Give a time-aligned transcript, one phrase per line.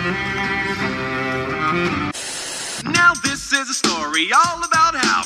[0.00, 0.08] Now
[3.22, 5.24] this is a story all about how.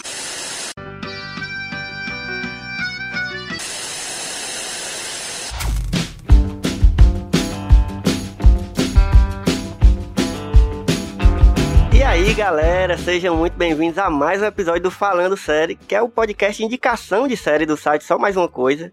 [11.93, 16.03] E aí, galera, sejam muito bem-vindos a mais um episódio do Falando Série, que é
[16.03, 18.93] o podcast indicação de série do site Só Mais Uma Coisa.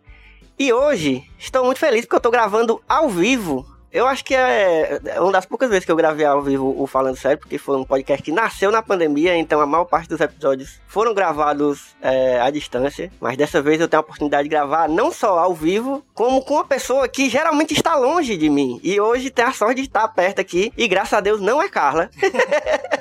[0.59, 3.65] E hoje estou muito feliz porque eu estou gravando ao vivo.
[3.91, 6.87] Eu acho que é é uma das poucas vezes que eu gravei ao vivo o
[6.87, 10.19] Falando Sério, porque foi um podcast que nasceu na pandemia, então a maior parte dos
[10.19, 13.11] episódios foram gravados é, à distância.
[13.19, 16.55] Mas dessa vez eu tenho a oportunidade de gravar não só ao vivo, como com
[16.55, 18.79] uma pessoa que geralmente está longe de mim.
[18.83, 21.69] E hoje tem a sorte de estar perto aqui, e graças a Deus não é
[21.69, 22.09] Carla.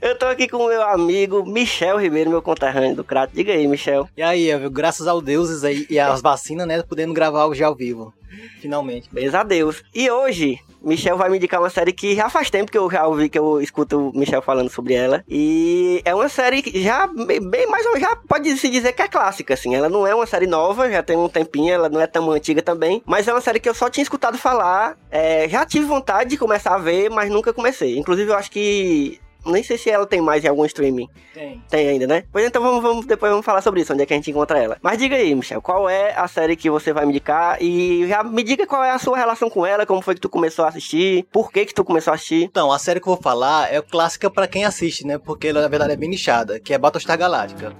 [0.00, 3.34] Eu tô aqui com o meu amigo Michel Ribeiro, meu conterrâneo do Crato.
[3.34, 4.08] Diga aí, Michel.
[4.16, 7.74] E aí, Elvio, graças aos deuses aí, e às vacinas, né, podendo gravar hoje ao
[7.74, 8.12] vivo.
[8.60, 9.08] Finalmente.
[9.10, 9.82] Beijo a Deus.
[9.94, 13.06] E hoje, Michel vai me indicar uma série que já faz tempo que eu já
[13.06, 15.24] ouvi, que eu escuto o Michel falando sobre ela.
[15.28, 19.02] E é uma série que já, bem mais ou menos, já pode se dizer que
[19.02, 19.74] é clássica, assim.
[19.74, 22.62] Ela não é uma série nova, já tem um tempinho, ela não é tão antiga
[22.62, 23.02] também.
[23.06, 24.96] Mas é uma série que eu só tinha escutado falar.
[25.10, 27.98] é, já tive vontade de começar a ver, mas nunca comecei.
[27.98, 29.18] Inclusive, eu acho que.
[29.48, 31.08] Nem sei se ela tem mais em algum streaming.
[31.34, 31.62] Tem.
[31.68, 32.24] Tem ainda, né?
[32.30, 34.58] Pois então vamos, vamos depois vamos falar sobre isso, onde é que a gente encontra
[34.58, 34.76] ela.
[34.82, 37.62] Mas diga aí, Michel, qual é a série que você vai me indicar?
[37.62, 40.28] E já me diga qual é a sua relação com ela, como foi que tu
[40.28, 42.44] começou a assistir, por que que tu começou a assistir.
[42.44, 45.60] Então, a série que eu vou falar é clássica pra quem assiste, né, porque ela
[45.60, 47.74] na verdade é bem nichada, que é Battlestar Galactica.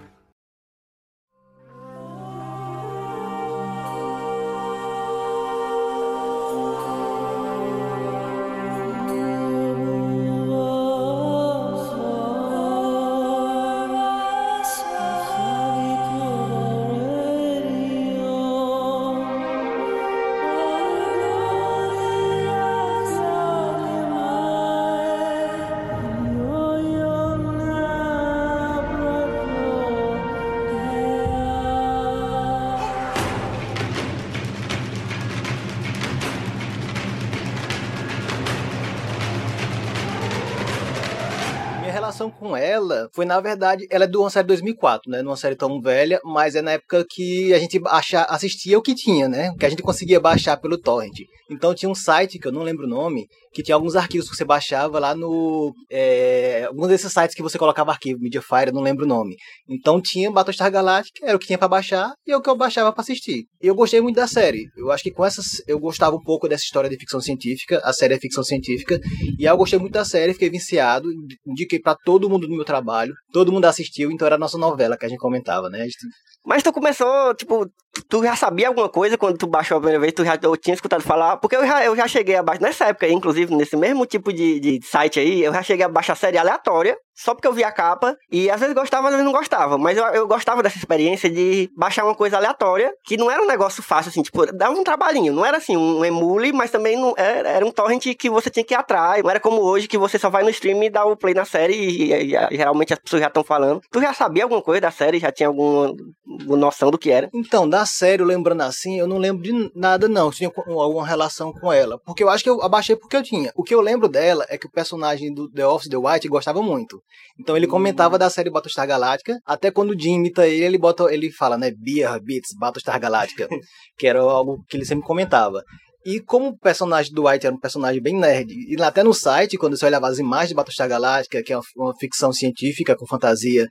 [42.19, 45.23] Relação com ela foi, na verdade, ela é de uma série de 2004, né?
[45.23, 48.95] Numa série tão velha, mas é na época que a gente baixa, assistia o que
[48.95, 49.55] tinha, né?
[49.59, 51.21] Que a gente conseguia baixar pelo torrent.
[51.51, 54.37] Então tinha um site, que eu não lembro o nome, que tinha alguns arquivos que
[54.37, 55.73] você baixava lá no...
[55.91, 59.37] É, alguns desses sites que você colocava arquivo, Mediafire, eu não lembro o nome.
[59.69, 62.57] Então tinha Battlestar Galactica, era o que tinha pra baixar, e é o que eu
[62.57, 63.45] baixava pra assistir.
[63.63, 64.67] E eu gostei muito da série.
[64.77, 65.47] Eu acho que com essas...
[65.67, 69.01] Eu gostava um pouco dessa história de ficção científica, a série é ficção científica,
[69.39, 71.09] e aí eu gostei muito da série, fiquei viciado,
[71.47, 74.97] indiquei pra todo mundo do meu trabalho, todo mundo assistiu, então era a nossa novela
[74.97, 75.81] que a gente comentava, né?
[75.81, 76.07] Gente-
[76.47, 77.67] Mas tu começou, tipo,
[78.09, 80.73] tu já sabia alguma coisa quando tu baixou a primeira vez, tu já eu tinha
[80.73, 84.07] escutado falar, porque eu já, eu já cheguei a baixar, nessa época inclusive, nesse mesmo
[84.07, 87.53] tipo de, de site aí, eu já cheguei a baixar série aleatória, só porque eu
[87.53, 90.63] vi a capa, e às vezes gostava, às vezes não gostava, mas eu, eu gostava
[90.63, 94.47] dessa experiência de baixar uma coisa aleatória, que não era um negócio fácil, assim, tipo,
[94.53, 98.05] dava um trabalhinho, não era assim, um emule, mas também não era, era um torrent
[98.19, 100.51] que você tinha que ir atrás, não era como hoje, que você só vai no
[100.51, 103.43] stream e dá o play na série, e, e- e geralmente as pessoas já estão
[103.43, 103.81] falando.
[103.91, 105.93] Tu já sabia alguma coisa da série, já tinha alguma,
[106.41, 107.29] alguma noção do que era?
[107.35, 110.31] Então, da série, lembrando assim, eu não lembro de nada, não.
[110.31, 111.99] Tinha alguma relação com ela.
[112.05, 113.51] Porque eu acho que eu abaixei porque eu tinha.
[113.57, 116.63] O que eu lembro dela é que o personagem do The Office, The White, gostava
[116.63, 117.01] muito.
[117.39, 119.39] Então ele comentava da série Battlestar Galactica.
[119.47, 121.71] Até quando o Jim imita ele, ele, bota, ele fala, né?
[121.71, 123.49] Beer, Beats, Battlestar Galactica.
[123.99, 125.63] que era algo que ele sempre comentava.
[126.07, 129.59] E como o personagem do White era um personagem bem nerd, e até no site,
[129.59, 133.07] quando você olhava as imagens de Battlestar Galactica, que é uma, uma ficção científica com
[133.07, 133.67] fantasia,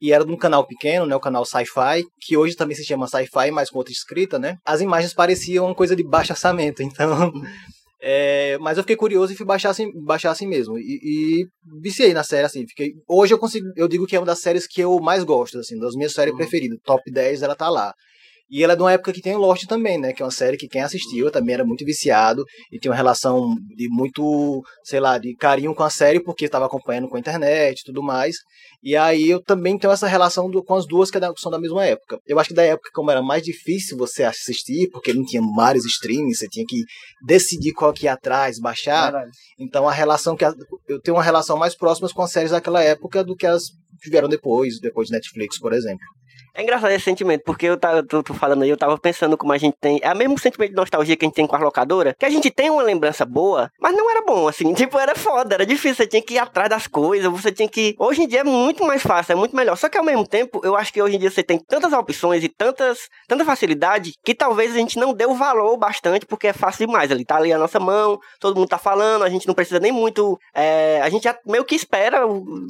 [0.00, 3.08] e era de um canal pequeno, né, o canal Sci-Fi, que hoje também se chama
[3.08, 4.56] Sci-Fi, mas com outra escrita, né?
[4.64, 7.30] As imagens pareciam uma coisa de baixo orçamento, então...
[8.04, 10.76] é, mas eu fiquei curioso e fui baixar assim, baixar assim mesmo.
[10.76, 11.46] E, e
[11.80, 12.66] viciei na série, assim.
[12.66, 15.56] Fiquei, hoje eu consigo, eu digo que é uma das séries que eu mais gosto,
[15.58, 16.80] assim, das minhas séries preferidas.
[16.84, 17.94] Top 10, ela tá lá.
[18.54, 20.12] E ela é de uma época que tem Lost também, né?
[20.12, 23.54] Que é uma série que quem assistiu também era muito viciado e tinha uma relação
[23.74, 27.80] de muito, sei lá, de carinho com a série porque estava acompanhando com a internet
[27.80, 28.36] e tudo mais.
[28.82, 31.50] E aí eu também tenho essa relação do- com as duas que é da- são
[31.50, 32.18] da mesma época.
[32.26, 35.86] Eu acho que da época, como era mais difícil você assistir, porque não tinha vários
[35.86, 36.82] streams, você tinha que
[37.24, 39.12] decidir qual que ia atrás, baixar.
[39.58, 40.52] Então a relação que a-
[40.88, 43.62] eu tenho uma relação mais próxima com as séries daquela época do que as
[44.02, 46.04] que vieram depois, depois de Netflix, por exemplo.
[46.54, 49.54] É engraçado esse sentimento, porque eu tava, tô, tô falando aí, eu tava pensando como
[49.54, 49.98] a gente tem.
[50.02, 52.30] É o mesmo sentimento de nostalgia que a gente tem com a locadora, que a
[52.30, 54.72] gente tem uma lembrança boa, mas não era bom, assim.
[54.82, 57.94] Tipo, era foda, era difícil, você tinha que ir atrás das coisas, você tinha que.
[57.98, 59.76] Hoje em dia é muito mais fácil, é muito melhor.
[59.76, 62.44] Só que ao mesmo tempo, eu acho que hoje em dia você tem tantas opções
[62.44, 66.52] e tantas, tanta facilidade que talvez a gente não dê o valor bastante, porque é
[66.52, 67.10] fácil demais.
[67.10, 69.92] Ali tá ali a nossa mão, todo mundo tá falando, a gente não precisa nem
[69.92, 70.38] muito.
[70.54, 72.20] É, a gente já meio que espera,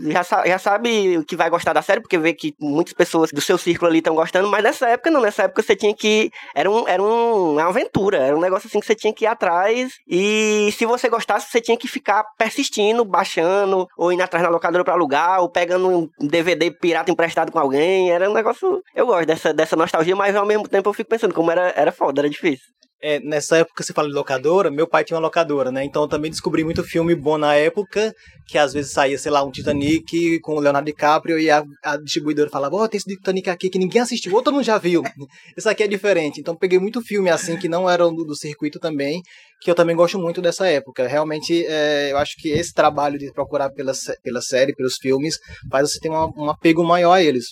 [0.02, 3.58] já, já sabe que vai gostar da série, porque vê que muitas pessoas do seu
[3.58, 6.30] círculo ali estão gostando, mas nessa época não, nessa época você tinha que.
[6.54, 9.28] Era, um, era um, uma aventura, era um negócio assim que você tinha que ir
[9.28, 9.92] atrás.
[10.06, 14.84] E se você gostasse, você tinha que ficar persistindo, baixando, ou indo atrás na locadora
[14.84, 18.10] pra alugar, ou pegando um DVD pirata emprestado com alguém.
[18.10, 18.82] Era um negócio.
[18.94, 21.92] Eu gosto dessa, dessa nostalgia, mas ao mesmo tempo eu fico pensando como era, era
[21.92, 22.66] foda, era difícil.
[23.04, 25.82] É, nessa época você fala de locadora, meu pai tinha uma locadora, né?
[25.84, 28.14] Então eu também descobri muito filme bom na época,
[28.46, 31.96] que às vezes saía, sei lá, um Titanic com o Leonardo DiCaprio e a, a
[31.96, 35.02] distribuidora falava, ó, oh, tem esse Titanic aqui que ninguém assistiu, outro não já viu.
[35.58, 36.40] Isso aqui é diferente.
[36.40, 39.20] Então peguei muito filme assim que não eram do, do circuito também,
[39.60, 41.08] que eu também gosto muito dessa época.
[41.08, 45.38] Realmente, é, eu acho que esse trabalho de procurar pela, pela série, pelos filmes,
[45.68, 47.46] faz você ter uma, um apego maior a eles.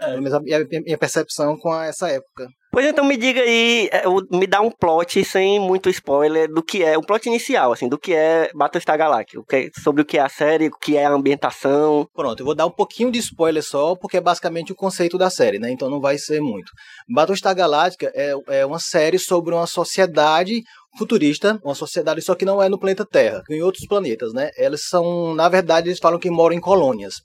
[0.00, 0.14] É.
[0.14, 2.48] a minha percepção com essa época.
[2.72, 6.84] Pois então me diga aí, é, me dá um plot sem muito spoiler do que
[6.84, 9.42] é, um plot inicial, assim, do que é Battlestar Galactica,
[9.82, 12.08] sobre o que é a série, o que é a ambientação.
[12.14, 15.28] Pronto, eu vou dar um pouquinho de spoiler só, porque é basicamente o conceito da
[15.28, 15.68] série, né?
[15.72, 16.70] Então não vai ser muito.
[17.12, 20.62] Battlestar Galactica é, é uma série sobre uma sociedade
[20.96, 24.48] futurista, uma sociedade só que não é no planeta Terra, em outros planetas, né?
[24.56, 27.16] Elas são, na verdade, eles falam que moram em colônias.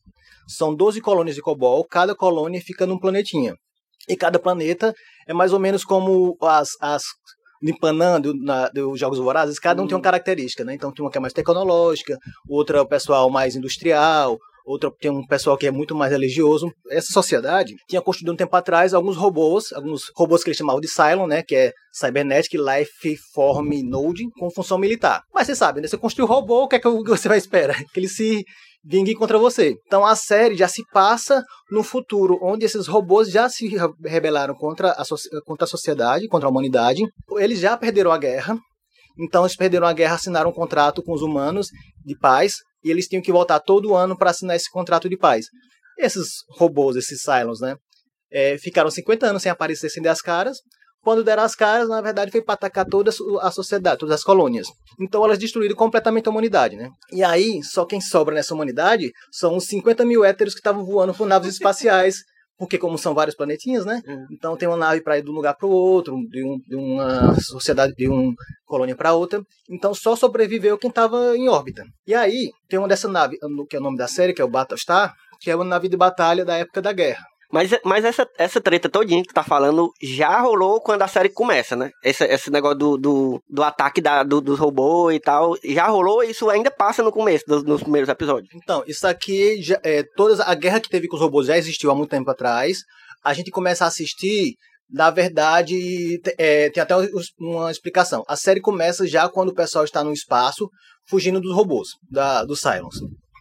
[0.47, 3.53] São 12 colônias de Cobol, cada colônia fica num planetinha.
[4.07, 4.93] E cada planeta
[5.27, 7.03] é mais ou menos como as, as
[7.61, 10.03] Nimpanã dos Jogos Vorazes, cada um tem uma hum.
[10.03, 10.75] característica, né?
[10.75, 12.17] Então tem uma que é mais tecnológica,
[12.47, 16.71] outra é o pessoal mais industrial, outra tem um pessoal que é muito mais religioso.
[16.89, 20.87] Essa sociedade tinha construído um tempo atrás alguns robôs, alguns robôs que eles chamavam de
[20.87, 21.41] Cylon, né?
[21.41, 25.23] Que é Cybernetic Life Form Node, com função militar.
[25.33, 25.87] Mas você sabe, né?
[25.87, 27.75] Você construiu um robô, o que é que você vai esperar?
[27.93, 28.43] Que ele se
[28.85, 29.75] vingue contra você.
[29.85, 33.67] Então a série já se passa no futuro, onde esses robôs já se
[34.03, 35.15] rebelaram contra a, so
[35.45, 37.01] contra a sociedade, contra a humanidade.
[37.37, 38.57] Eles já perderam a guerra.
[39.19, 41.67] Então eles perderam a guerra, assinaram um contrato com os humanos
[42.05, 45.45] de paz e eles tinham que voltar todo ano para assinar esse contrato de paz.
[45.97, 46.27] Esses
[46.57, 47.77] robôs, esses Cylons, né,
[48.31, 50.57] é, ficaram 50 anos sem aparecer, sem dar as caras.
[51.05, 53.11] Quando deram as caras, na verdade, foi para atacar toda
[53.41, 54.67] a sociedade, todas as colônias.
[54.99, 56.89] Então elas destruíram completamente a humanidade, né?
[57.11, 61.13] E aí, só quem sobra nessa humanidade são os 50 mil héteros que estavam voando
[61.13, 62.17] por naves espaciais
[62.57, 64.01] porque como são vários planetinhas, né?
[64.07, 64.25] Uhum.
[64.31, 66.75] Então tem uma nave para ir de um lugar para o outro, de, um, de,
[66.75, 68.33] uma sociedade, de uma
[68.65, 69.43] colônia para outra.
[69.69, 71.83] Então só sobreviveu quem estava em órbita.
[72.07, 73.37] E aí tem uma dessa nave,
[73.69, 75.97] que é o nome da série, que é o Battlestar, que é uma nave de
[75.97, 77.23] batalha da época da guerra.
[77.51, 81.29] Mas, mas essa, essa treta todinha que tu tá falando já rolou quando a série
[81.29, 81.91] começa, né?
[82.03, 85.55] Esse, esse negócio do, do, do ataque da, do, dos robôs e tal.
[85.63, 88.49] Já rolou e isso ainda passa no começo, dos, nos primeiros episódios.
[88.55, 91.91] Então, isso aqui, já, é, toda a guerra que teve com os robôs já existiu
[91.91, 92.79] há muito tempo atrás.
[93.23, 94.55] A gente começa a assistir
[94.89, 96.93] na verdade, é, tem até
[97.39, 98.23] uma explicação.
[98.27, 100.69] A série começa já quando o pessoal está no espaço,
[101.07, 102.95] fugindo dos robôs, da, dos Cylons.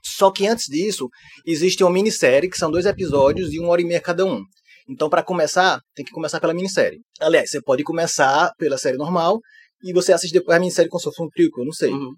[0.04, 1.08] Só que antes disso,
[1.46, 4.42] existe uma minissérie, que são dois episódios de uma hora e meia cada um.
[4.88, 7.00] Então, para começar, tem que começar pela minissérie.
[7.18, 9.40] Aliás, você pode começar pela série normal
[9.82, 11.90] e você assiste depois a minissérie como se fosse um eu não sei.
[11.90, 12.10] Uhum.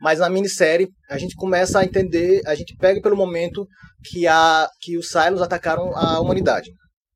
[0.00, 3.66] Mas na minissérie, a gente começa a entender, a gente pega pelo momento
[4.04, 6.70] que, a, que os Silos atacaram a humanidade.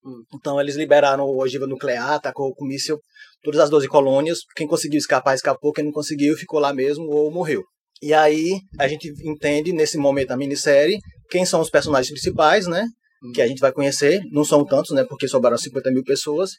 [0.05, 0.23] Uhum.
[0.35, 2.99] Então, eles liberaram a ogiva nuclear, atacou com míssil
[3.43, 4.41] todas as 12 colônias.
[4.55, 5.73] Quem conseguiu escapar, escapou.
[5.73, 7.63] Quem não conseguiu, ficou lá mesmo ou morreu.
[8.03, 10.99] E aí a gente entende nesse momento da minissérie
[11.31, 12.87] quem são os personagens principais, né?
[13.35, 14.21] Que a gente vai conhecer.
[14.31, 15.05] Não são tantos, né?
[15.05, 16.53] Porque sobraram 50 mil pessoas.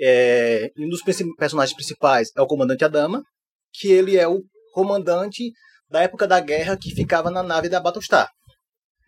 [0.00, 1.02] É, um dos
[1.38, 3.22] personagens principais é o comandante Adama,
[3.72, 4.42] que ele é o
[4.72, 5.52] comandante
[5.88, 8.28] da época da guerra que ficava na nave da Battlestar.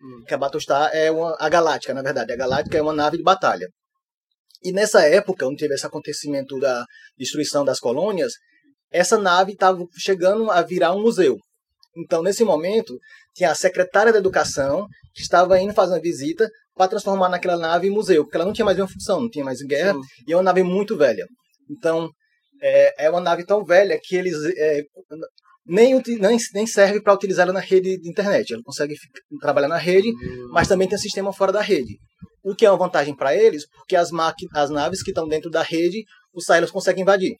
[0.01, 0.23] Hum.
[0.27, 2.31] Que a Battlestar é uma, a Galáctica, na verdade.
[2.31, 3.67] A Galáctica é uma nave de batalha.
[4.63, 6.85] E nessa época, onde teve esse acontecimento da
[7.17, 8.33] destruição das colônias,
[8.91, 11.37] essa nave estava chegando a virar um museu.
[11.95, 12.97] Então, nesse momento,
[13.33, 17.87] tinha a secretária da Educação que estava indo fazer uma visita para transformar naquela nave
[17.87, 19.99] em museu, porque ela não tinha mais uma função, não tinha mais guerra, Sim.
[20.27, 21.25] e é uma nave muito velha.
[21.69, 22.09] Então,
[22.61, 24.81] é, é uma nave tão velha que eles é,
[25.65, 28.53] nem, nem, nem serve para utilizar ela na rede de internet.
[28.53, 28.95] Ela consegue
[29.39, 30.49] trabalhar na rede, uhum.
[30.51, 31.97] mas também tem um sistema fora da rede.
[32.43, 34.09] O que é uma vantagem para eles, porque as,
[34.53, 37.35] as naves que estão dentro da rede, os silos conseguem invadir.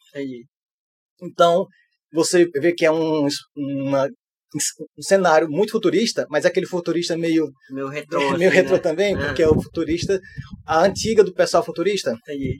[1.21, 1.65] Então,
[2.11, 4.07] você vê que é um, uma
[4.97, 8.19] um cenário muito futurista, mas é aquele futurista meio Meu retrô.
[8.37, 8.79] meio assim, retrô né?
[8.81, 9.17] também, É.
[9.27, 10.19] porque é o futurista,
[10.65, 12.11] a antiga do pessoal futurista.
[12.11, 12.57] Entendi.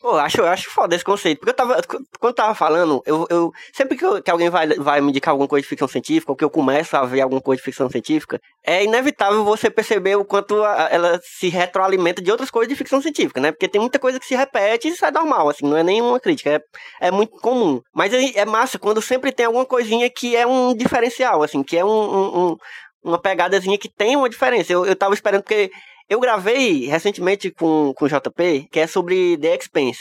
[0.00, 1.38] Pô, acho, acho foda esse conceito.
[1.38, 1.80] Porque eu tava.
[1.82, 5.32] Quando eu tava falando, eu, eu sempre que, eu- que alguém vai, vai me indicar
[5.32, 7.90] alguma coisa de ficção científica, ou que eu começo a ver alguma coisa de ficção
[7.90, 12.76] científica, é inevitável você perceber o quanto a- ela se retroalimenta de outras coisas de
[12.76, 13.50] ficção científica, né?
[13.50, 16.20] Porque tem muita coisa que se repete e isso é normal, assim, não é nenhuma
[16.20, 16.60] crítica, é,
[17.08, 17.80] é muito comum.
[17.92, 20.72] Mas aí é massa quando sempre tem alguma coisinha que é um
[21.08, 22.56] diferencial, assim, que é um, um- um-
[23.04, 24.72] uma pegadazinha que tem uma diferença.
[24.72, 25.70] Eu, eu tava esperando, porque
[26.08, 30.00] eu gravei recentemente com, com o JP, que é sobre The Expanse.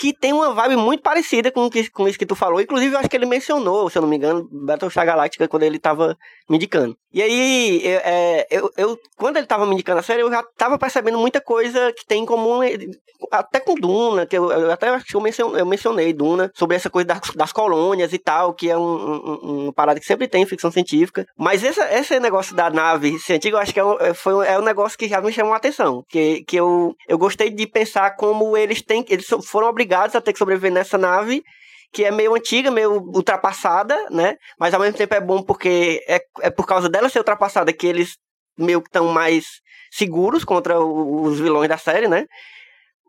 [0.00, 2.58] Que tem uma vibe muito parecida com, que- com isso que tu falou.
[2.58, 5.78] Inclusive, eu acho que ele mencionou, se eu não me engano, Battlestar Galactica quando ele
[5.78, 6.16] tava
[6.48, 6.96] me indicando.
[7.12, 10.42] E aí, eu, é, eu, eu- quando ele tava me indicando a série, eu já
[10.56, 12.78] tava percebendo muita coisa que tem em comum, eh,
[13.30, 16.76] até com Duna, que eu, eu até acho que eu mencionei, eu mencionei Duna, sobre
[16.76, 20.06] essa coisa das, das colônias e tal, que é um, um, um- uma parada que
[20.06, 21.26] sempre tem em ficção científica.
[21.36, 24.58] Mas essa, esse negócio da nave científica, eu acho que é um, é- foi, é
[24.58, 26.02] um negócio que já me chamou a atenção.
[26.08, 29.04] Que, que eu, eu gostei de pensar como eles têm.
[29.08, 31.42] Eles foram obrigados a ter que sobreviver nessa nave.
[31.92, 34.36] Que é meio antiga, meio ultrapassada, né?
[34.58, 37.86] Mas ao mesmo tempo é bom porque é, é por causa dela ser ultrapassada que
[37.86, 38.16] eles
[38.56, 39.46] meio que estão mais
[39.90, 42.26] seguros contra os vilões da série, né?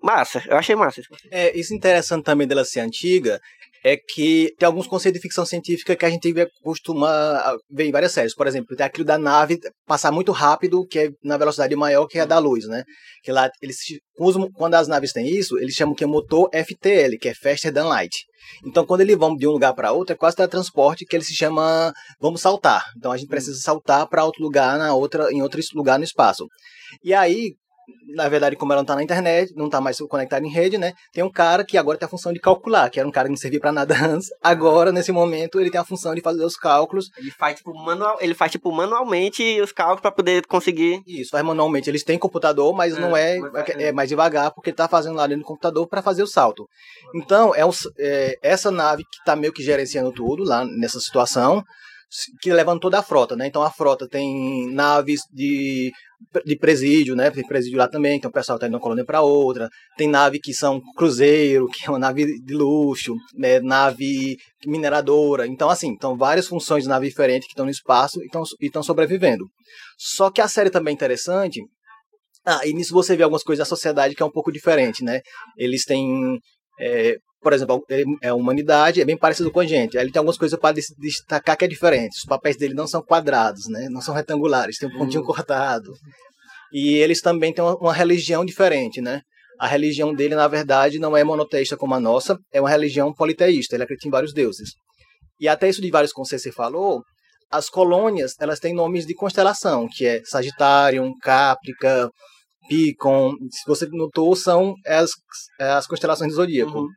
[0.01, 1.01] Massa, eu achei massa.
[1.29, 3.39] É, isso interessante também dela ser antiga
[3.83, 6.33] é que tem alguns conceitos de ficção científica que a gente
[6.63, 8.35] costuma ver em várias séries.
[8.35, 12.19] Por exemplo, tem aquilo da nave passar muito rápido, que é na velocidade maior que
[12.19, 12.83] a da luz, né?
[13.23, 13.77] Que lá eles
[14.19, 17.73] usam, quando as naves têm isso, eles chamam que é motor FTL, que é Faster
[17.73, 18.15] Than Light.
[18.65, 21.35] Então, quando eles vão de um lugar para outro, é quase teletransporte que ele se
[21.35, 22.85] chama vamos saltar.
[22.97, 26.47] Então, a gente precisa saltar para outro lugar na outra em outro lugar no espaço.
[27.03, 27.53] E aí,
[28.15, 30.93] na verdade, como ela não tá na internet, não tá mais conectada em rede, né?
[31.13, 33.31] Tem um cara que agora tem a função de calcular, que era um cara que
[33.31, 34.27] não servia para nada antes.
[34.43, 37.09] Agora, nesse momento, ele tem a função de fazer os cálculos.
[37.17, 41.01] Ele faz tipo, manual, ele faz, tipo manualmente os cálculos pra poder conseguir.
[41.07, 41.89] Isso faz manualmente.
[41.89, 44.87] Eles têm computador, mas É, não é, mas faz- é mais devagar, porque ele tá
[44.87, 46.67] fazendo lá dentro do computador para fazer o salto.
[47.15, 51.63] Então, é, um, é essa nave que tá meio que gerenciando tudo lá nessa situação,
[52.41, 53.47] que levando toda a frota, né?
[53.47, 55.91] Então a frota tem naves de,
[56.45, 57.31] de presídio, né?
[57.31, 59.69] Tem presídio lá também, então o pessoal tá indo de uma colônia para outra.
[59.97, 63.59] Tem nave que são cruzeiro, que é uma nave de luxo, né?
[63.61, 65.47] Nave mineradora.
[65.47, 69.45] Então, assim, então várias funções de nave diferentes que estão no espaço e estão sobrevivendo.
[69.97, 71.61] Só que a série também é interessante.
[72.45, 75.21] Ah, e nisso você vê algumas coisas da sociedade que é um pouco diferente, né?
[75.55, 76.39] Eles têm.
[76.79, 77.83] é, por exemplo,
[78.21, 79.97] é a humanidade é bem parecido com a gente.
[79.97, 82.17] Ele tem algumas coisas para destacar que é diferente.
[82.17, 83.87] Os papéis dele não são quadrados, né?
[83.89, 85.91] Não são retangulares, tem um pontinho cortado.
[86.71, 89.21] E eles também têm uma, uma religião diferente, né?
[89.59, 93.75] A religião dele, na verdade, não é monoteísta como a nossa, é uma religião politeísta.
[93.75, 94.71] Ele acredita em vários deuses.
[95.39, 97.01] E até isso de vários conceitos você falou,
[97.51, 102.09] as colônias, elas têm nomes de constelação, que é Sagitário, Caprica,
[102.69, 103.33] Picon.
[103.51, 105.11] Se você notou, são as,
[105.59, 106.79] as constelações do zodíaco.
[106.79, 106.87] Uhum.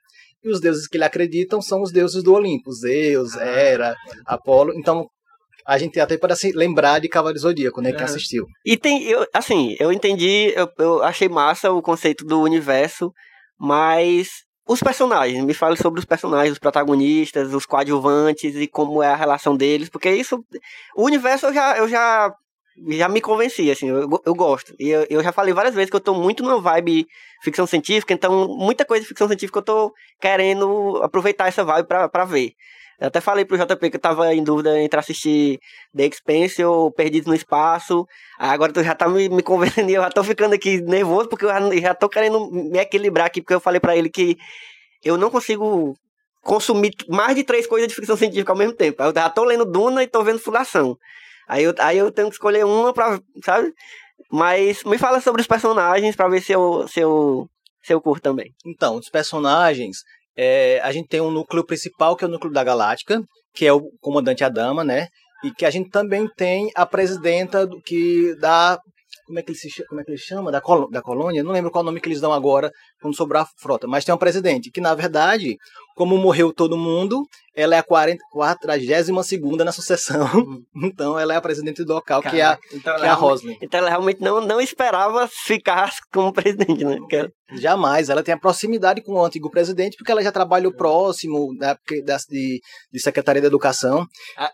[0.45, 3.97] E os deuses que ele acreditam são os deuses do Olimpo, Zeus, Hera,
[4.27, 4.73] Apolo.
[4.77, 5.09] Então,
[5.67, 8.05] a gente até para se lembrar de Cavaleiro Zodíaco, né, quem É.
[8.05, 8.47] assistiu.
[8.65, 13.11] E tem, eu, assim, eu entendi, eu, eu achei massa o conceito do universo,
[13.59, 14.29] mas
[14.67, 19.17] os personagens, me fale sobre os personagens, os protagonistas, os coadjuvantes e como é a
[19.17, 20.45] relação deles, porque isso,
[20.97, 22.33] o universo eu já, eu já,
[22.89, 24.75] já me convenci, assim, eu, eu gosto.
[24.79, 27.07] E eu, eu já falei várias vezes que eu tô muito numa vibe
[27.43, 32.09] ficção científica, então muita coisa de ficção científica eu tô querendo aproveitar essa vibe pra,
[32.09, 32.53] pra ver.
[33.01, 35.59] Eu até falei pro JP que eu tava em dúvida entre assistir
[35.95, 38.07] The Expanse ou Perdidos no Espaço.
[38.39, 41.49] Agora tu já tá me, me convencendo eu já tô ficando aqui nervoso porque eu
[41.49, 44.37] já, já tô querendo me equilibrar aqui, porque eu falei pra ele que
[45.05, 45.95] eu não consigo
[46.41, 49.03] consumir mais de três coisas de ficção científica ao mesmo tempo.
[49.03, 50.97] Eu já tô lendo Duna e tô vendo Fundação.
[51.49, 53.73] Aí eu, aí eu tenho que escolher uma pra, sabe?
[54.31, 57.47] Mas me fala sobre os personagens pra ver se eu, se eu,
[57.83, 58.53] se eu curto também.
[58.67, 59.99] Então, os personagens,
[60.37, 63.23] é, a gente tem um núcleo principal, que é o núcleo da Galáctica,
[63.55, 65.09] que é o comandante Adama, né?
[65.45, 68.79] E que a gente também tem a presidenta do que da
[69.27, 71.53] como é que ele se como é que ele chama da, colo, da colônia, não
[71.53, 72.71] lembro qual nome que eles dão agora
[73.01, 75.57] quando sobrar a frota, mas tem um presidente que na verdade,
[75.95, 80.29] como morreu todo mundo, ela é a 40, 42 segunda na sucessão.
[80.83, 83.57] então ela é a presidente do local, que é a, então que é a Roslin.
[83.63, 86.97] Então ela realmente não, não esperava ficar como presidente, né?
[86.97, 88.09] Porque Jamais.
[88.09, 91.95] Ela tem a proximidade com o antigo presidente, porque ela já trabalhou próximo na época
[92.29, 92.61] de,
[92.93, 94.07] de Secretaria da Educação.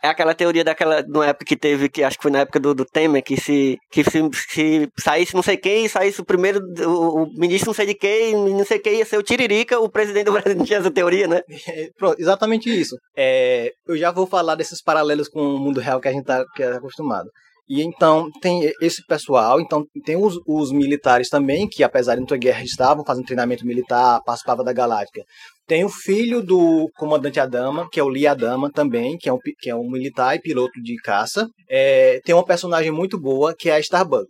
[0.03, 2.75] É aquela teoria daquela, na época que teve, que acho que foi na época do,
[2.75, 7.23] do Temer, que se, que se, se saísse não sei quem, saísse o primeiro, o,
[7.23, 10.27] o, ministro não sei de quem, não sei quem, ia ser o Tiririca, o presidente
[10.27, 11.43] do Brasil não tinha essa teoria, né?
[11.97, 12.97] Pronto, exatamente isso.
[13.17, 16.45] É, eu já vou falar desses paralelos com o mundo real que a gente tá,
[16.55, 17.29] que é acostumado.
[17.71, 22.27] E então tem esse pessoal, então tem os, os, militares também, que apesar de não
[22.27, 25.23] ter guerra, estavam fazendo treinamento militar, participavam da Galáctica.
[25.69, 29.39] Tem o filho do comandante Adama, que é o Lee Adama também, que é um,
[29.61, 31.47] que é um militar e piloto de caça.
[31.69, 34.27] É, tem uma personagem muito boa, que é a Starbuck,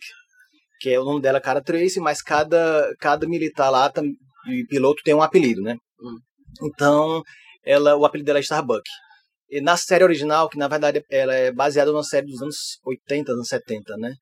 [0.79, 3.91] que é o nome dela Cara Trace, mas cada, cada militar lá
[4.51, 5.77] e piloto tem um apelido, né?
[6.03, 6.19] Hum.
[6.63, 7.23] Então,
[7.65, 8.83] ela, o apelido dela é Starbuck.
[9.51, 13.33] E na série original, que na verdade ela é baseada numa série dos anos 80,
[13.33, 14.15] anos 70, né?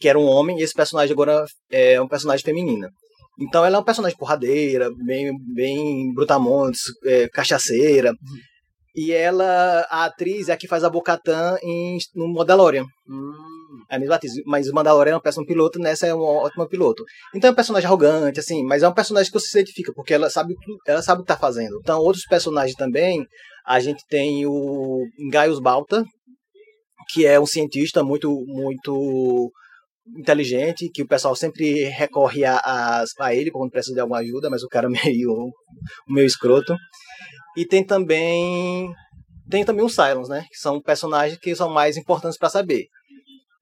[0.00, 2.88] Que era um homem e esse personagem agora é um personagem feminina.
[3.38, 8.10] Então ela é um personagem porradeira, bem, bem brutamontes, é, cachaceira.
[8.10, 8.38] Uhum.
[8.94, 12.84] E ela, a atriz, é a que faz a Bocatan em, no Mandalorian.
[13.06, 13.51] Uhum.
[13.92, 16.66] É a mesma atriz, mas o Mandalorian é uma péssima piloto, nessa é uma ótima
[16.66, 17.04] piloto.
[17.34, 20.14] Então é um personagem arrogante, assim, mas é um personagem que você se identifica, porque
[20.14, 20.54] ela sabe,
[20.86, 21.78] ela sabe o que tá fazendo.
[21.78, 23.22] Então outros personagens também,
[23.66, 26.02] a gente tem o Gaius Balta,
[27.12, 29.52] que é um cientista muito, muito
[30.16, 34.48] inteligente, que o pessoal sempre recorre a, a, a ele quando precisa de alguma ajuda,
[34.48, 35.50] mas o cara é meio,
[36.08, 36.74] meio escroto.
[37.58, 38.90] E tem também
[39.50, 40.46] tem também os Cylons, né?
[40.50, 42.86] Que são personagens que são mais importantes para saber.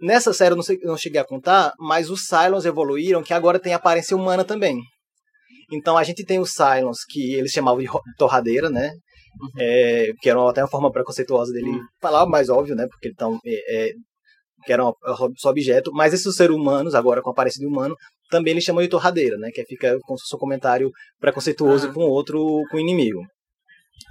[0.00, 3.58] Nessa série eu não, sei, não cheguei a contar, mas os Cylons evoluíram, que agora
[3.58, 4.80] tem aparência humana também.
[5.72, 8.92] Então a gente tem os Cylons, que eles chamavam de torradeira, né?
[9.40, 9.50] Uhum.
[9.58, 11.84] É, que era até uma forma preconceituosa dele uhum.
[12.00, 12.86] falar, mais óbvio, né?
[12.88, 13.92] Porque então é, é,
[14.64, 14.82] que era
[15.36, 17.94] só objeto, mas esses seres humanos, agora com aparência de humano,
[18.30, 19.50] também eles chamam de torradeira, né?
[19.52, 20.90] Que fica com seu comentário
[21.20, 21.94] preconceituoso uhum.
[21.94, 23.20] com outro, com o inimigo.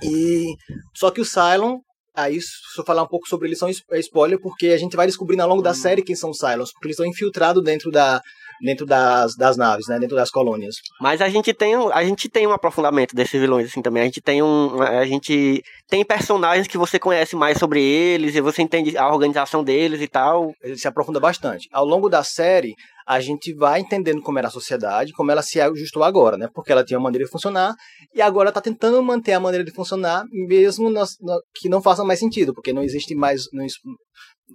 [0.04, 0.54] E
[0.96, 1.80] só que o Cylon,
[2.16, 5.06] aí se eu falar um pouco sobre eles são é spoiler, porque a gente vai
[5.06, 5.76] descobrindo ao longo da uhum.
[5.76, 8.22] série quem são os Cylons, porque eles estão infiltrados dentro da
[8.62, 10.76] dentro das, das naves, né, dentro das colônias.
[11.00, 14.04] Mas a gente tem a gente tem um aprofundamento desses vilões assim também.
[14.04, 18.42] A gente tem um a gente tem personagens que você conhece mais sobre eles e
[18.42, 20.54] você entende a organização deles e tal.
[20.62, 21.68] Ele se aprofunda bastante.
[21.72, 22.76] Ao longo da série,
[23.10, 26.48] a gente vai entendendo como era a sociedade, como ela se ajustou agora, né?
[26.54, 27.74] Porque ela tinha uma maneira de funcionar
[28.14, 32.04] e agora está tentando manter a maneira de funcionar, mesmo no, no, que não faça
[32.04, 33.66] mais sentido, porque não existe mais não,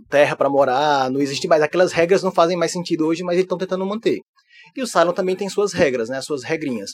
[0.08, 3.42] terra para morar, não existe mais aquelas regras não fazem mais sentido hoje, mas eles
[3.42, 4.20] estão tentando manter.
[4.76, 6.92] E o Cylon também tem suas regras, né, suas regrinhas.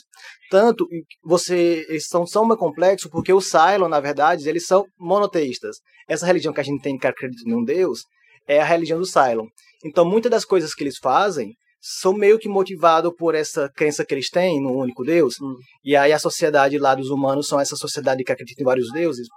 [0.49, 0.87] Tanto
[1.23, 5.77] você eles são são mais complexos porque o Cylon, na verdade, eles são monoteístas.
[6.09, 7.99] Essa religião que a gente tem que acredita em um deus
[8.47, 9.45] é a religião do Cylon.
[9.85, 14.13] Então, muitas das coisas que eles fazem são meio que motivados por essa crença que
[14.13, 15.33] eles têm no único Deus.
[15.41, 15.55] Hum.
[15.83, 19.27] E aí a sociedade lá dos humanos são essa sociedade que acredita em vários deuses.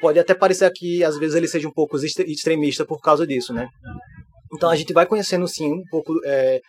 [0.00, 3.68] Pode até parecer que às vezes ele seja um pouco extremista por causa disso, né?
[4.52, 6.60] Então a gente vai conhecendo sim um pouco é,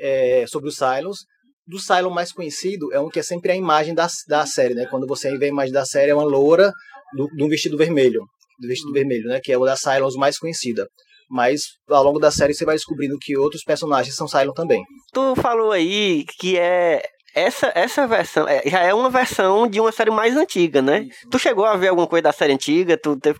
[0.00, 1.18] é, sobre os Cylons.
[1.66, 4.86] Do Cylon mais conhecido é um que é sempre a imagem da, da série, né?
[4.86, 6.72] Quando você vê a imagem da série é uma loura
[7.34, 8.20] de um vestido vermelho,
[8.60, 9.40] do vestido vermelho, né?
[9.42, 10.86] Que é o da Cylons mais conhecida.
[11.30, 14.82] Mas ao longo da série você vai descobrindo que outros personagens são Cylon também.
[15.12, 17.02] Tu falou aí que é
[17.34, 21.02] essa, essa versão é, já é uma versão de uma série mais antiga, né?
[21.02, 21.28] Isso.
[21.30, 22.96] Tu chegou a ver alguma coisa da série antiga?
[22.96, 23.38] Tu teve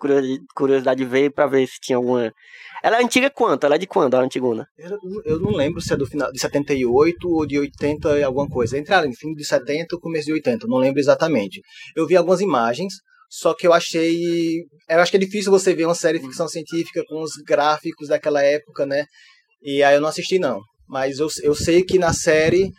[0.55, 2.33] curiosidade de ver para ver se tinha alguma.
[2.83, 3.65] Ela é antiga quanto?
[3.65, 4.69] Ela é de quando, a antigona?
[4.79, 8.49] Eu, eu não lembro se é do final de 78 ou de 80 e alguma
[8.49, 8.79] coisa.
[8.79, 11.61] Entre ali, fim de 70 e começo de 80, não lembro exatamente.
[11.97, 12.95] Eu vi algumas imagens,
[13.29, 14.17] só que eu achei.
[14.89, 18.09] Eu acho que é difícil você ver uma série de ficção científica com os gráficos
[18.09, 19.05] daquela época, né?
[19.63, 20.61] E aí eu não assisti, não.
[20.89, 22.71] Mas eu, eu sei que na série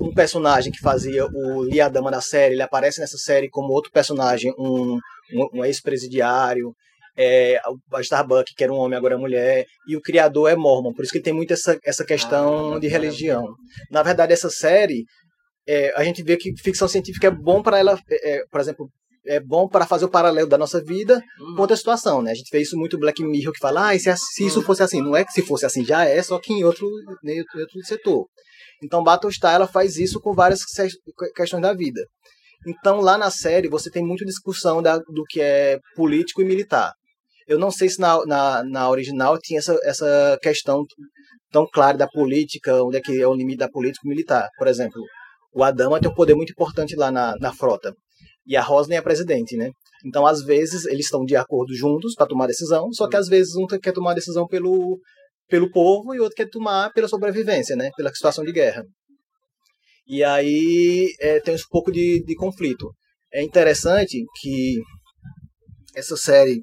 [0.00, 4.52] um personagem que fazia o Liadama da série, ele aparece nessa série como outro personagem,
[4.58, 4.94] um,
[5.34, 6.72] um, um ex-presidiário,
[7.16, 7.60] é,
[7.92, 11.02] a Starbuck, que era um homem, agora é mulher, e o criador é mormon, por
[11.02, 13.44] isso que tem muito essa, essa questão ah, de religião.
[13.90, 15.04] Na verdade, essa série,
[15.66, 18.88] é, a gente vê que ficção científica é bom para ela, é, é, por exemplo,
[19.26, 21.54] é bom para fazer o paralelo da nossa vida uhum.
[21.54, 22.30] com outra situação, né?
[22.30, 25.00] A gente vê isso muito Black Mirror que fala, ah, se, se isso fosse assim,
[25.00, 26.86] não é que se fosse assim já é, só que em outro,
[27.24, 28.26] em outro setor.
[28.82, 30.60] Então Battlestar ela faz isso com várias
[31.34, 32.00] questões da vida.
[32.66, 36.92] Então lá na série você tem muita discussão da, do que é político e militar.
[37.46, 40.84] Eu não sei se na, na, na original tinha essa, essa questão
[41.50, 44.48] tão clara da política, onde é que é o limite da política e militar.
[44.58, 45.02] Por exemplo,
[45.54, 47.94] o Adama tem um poder muito importante lá na, na frota.
[48.48, 49.70] E a Rosne é a presidente, né?
[50.04, 53.54] Então, às vezes, eles estão de acordo juntos para tomar decisão, só que às vezes
[53.56, 54.98] um quer tomar decisão pelo,
[55.48, 57.90] pelo povo e outro quer tomar pela sobrevivência, né?
[57.94, 58.82] Pela situação de guerra.
[60.06, 62.90] E aí é, tem um pouco de, de conflito.
[63.30, 64.78] É interessante que
[65.94, 66.62] essa série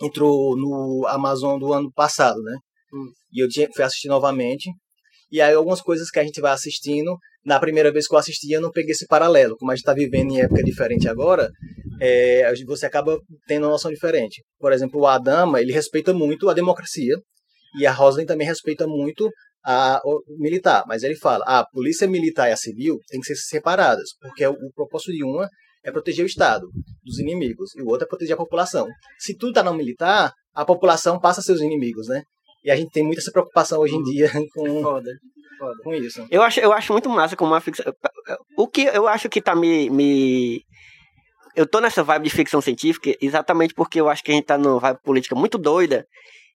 [0.00, 2.56] entrou no Amazon do ano passado, né?
[2.94, 3.12] Hum.
[3.30, 4.70] E eu tinha, fui assistir novamente.
[5.32, 8.52] E aí algumas coisas que a gente vai assistindo, na primeira vez que eu assisti,
[8.52, 9.56] eu não peguei esse paralelo.
[9.56, 11.50] Como a gente está vivendo em época diferente agora,
[11.98, 14.44] é, você acaba tendo uma noção diferente.
[14.58, 17.14] Por exemplo, o Adama, ele respeita muito a democracia.
[17.80, 19.30] E a Roslyn também respeita muito
[19.64, 20.02] a,
[20.38, 20.84] militar.
[20.86, 24.10] Mas ele fala, a polícia militar e a civil têm que ser separadas.
[24.20, 25.48] Porque o, o propósito de uma
[25.82, 26.66] é proteger o Estado
[27.02, 28.86] dos inimigos e o outro é proteger a população.
[29.18, 32.22] Se tudo está no militar, a população passa a ser os inimigos, né?
[32.64, 34.04] E a gente tem muita essa preocupação hoje em uhum.
[34.04, 35.10] dia com, Foda.
[35.58, 35.82] Foda.
[35.82, 36.26] com isso.
[36.30, 37.92] Eu acho, eu acho muito massa como uma ficção.
[38.56, 40.64] O que eu acho que tá me, me.
[41.54, 44.56] Eu tô nessa vibe de ficção científica exatamente porque eu acho que a gente tá
[44.56, 46.06] numa vibe política muito doida.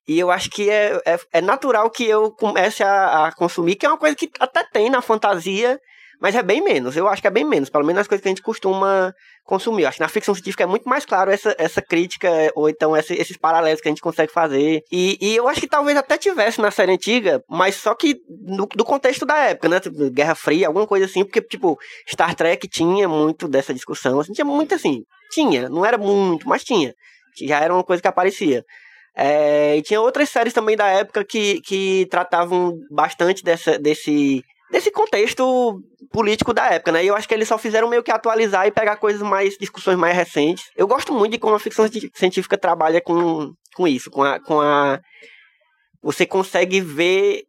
[0.07, 3.85] E eu acho que é, é, é natural que eu comece a, a consumir, que
[3.85, 5.77] é uma coisa que até tem na fantasia,
[6.19, 8.27] mas é bem menos, eu acho que é bem menos, pelo menos as coisas que
[8.27, 9.83] a gente costuma consumir.
[9.83, 12.95] Eu acho que na ficção científica é muito mais claro essa, essa crítica, ou então
[12.95, 14.81] essa, esses paralelos que a gente consegue fazer.
[14.91, 18.65] E, e, eu acho que talvez até tivesse na série antiga, mas só que no,
[18.65, 19.79] do contexto da época, né?
[19.79, 21.77] Tipo, Guerra Fria, alguma coisa assim, porque, tipo,
[22.09, 26.63] Star Trek tinha muito dessa discussão, assim, tinha muito assim, tinha, não era muito, mas
[26.63, 26.93] tinha.
[27.39, 28.63] Já era uma coisa que aparecia.
[29.15, 34.91] É, e tinha outras séries também da época que, que tratavam bastante dessa, desse desse
[34.91, 37.03] contexto político da época, né?
[37.03, 39.97] E eu acho que eles só fizeram meio que atualizar e pegar coisas mais, discussões
[39.97, 40.65] mais recentes.
[40.75, 44.59] Eu gosto muito de como a ficção científica trabalha com, com isso, com a, com
[44.59, 44.99] a...
[46.01, 47.43] Você consegue ver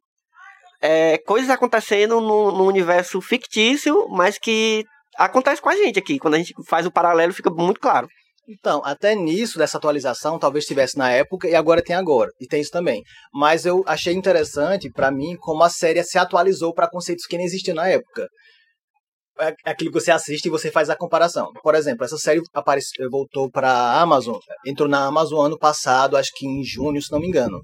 [0.80, 4.84] é, coisas acontecendo no, no universo fictício, mas que
[5.16, 6.18] acontece com a gente aqui.
[6.18, 8.08] Quando a gente faz o paralelo, fica muito claro.
[8.48, 12.30] Então, até nisso dessa atualização, talvez tivesse na época e agora tem agora.
[12.40, 13.02] E tem isso também.
[13.32, 17.44] Mas eu achei interessante, para mim, como a série se atualizou para conceitos que nem
[17.44, 18.26] existiam na época.
[19.38, 21.52] É aquilo que você assiste e você faz a comparação.
[21.62, 26.30] Por exemplo, essa série apareceu, voltou para a Amazon, entrou na Amazon ano passado, acho
[26.34, 27.60] que em junho, se não me engano.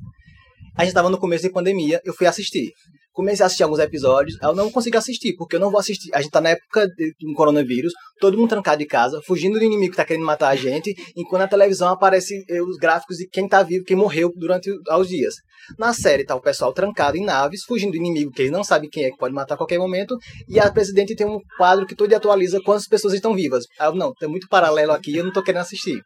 [0.77, 2.71] A gente estava no começo da pandemia, eu fui assistir
[3.15, 6.11] comecei a assistir alguns episódios, eu não consigo assistir, porque eu não vou assistir.
[6.13, 9.93] A gente tá na época do coronavírus, todo mundo trancado de casa, fugindo do inimigo
[9.93, 13.49] que tá querendo matar a gente, enquanto na televisão aparecem eh, os gráficos de quem
[13.49, 15.35] tá vivo, quem morreu durante os dias.
[15.79, 18.91] Na série tá o pessoal trancado em naves, fugindo do inimigo que eles não sabem
[18.91, 20.17] quem é que pode matar a qualquer momento,
[20.49, 23.65] e a presidente tem um quadro que todo dia atualiza quantas pessoas estão vivas.
[23.81, 26.03] Eu, não, tem muito paralelo aqui, eu não tô querendo assistir.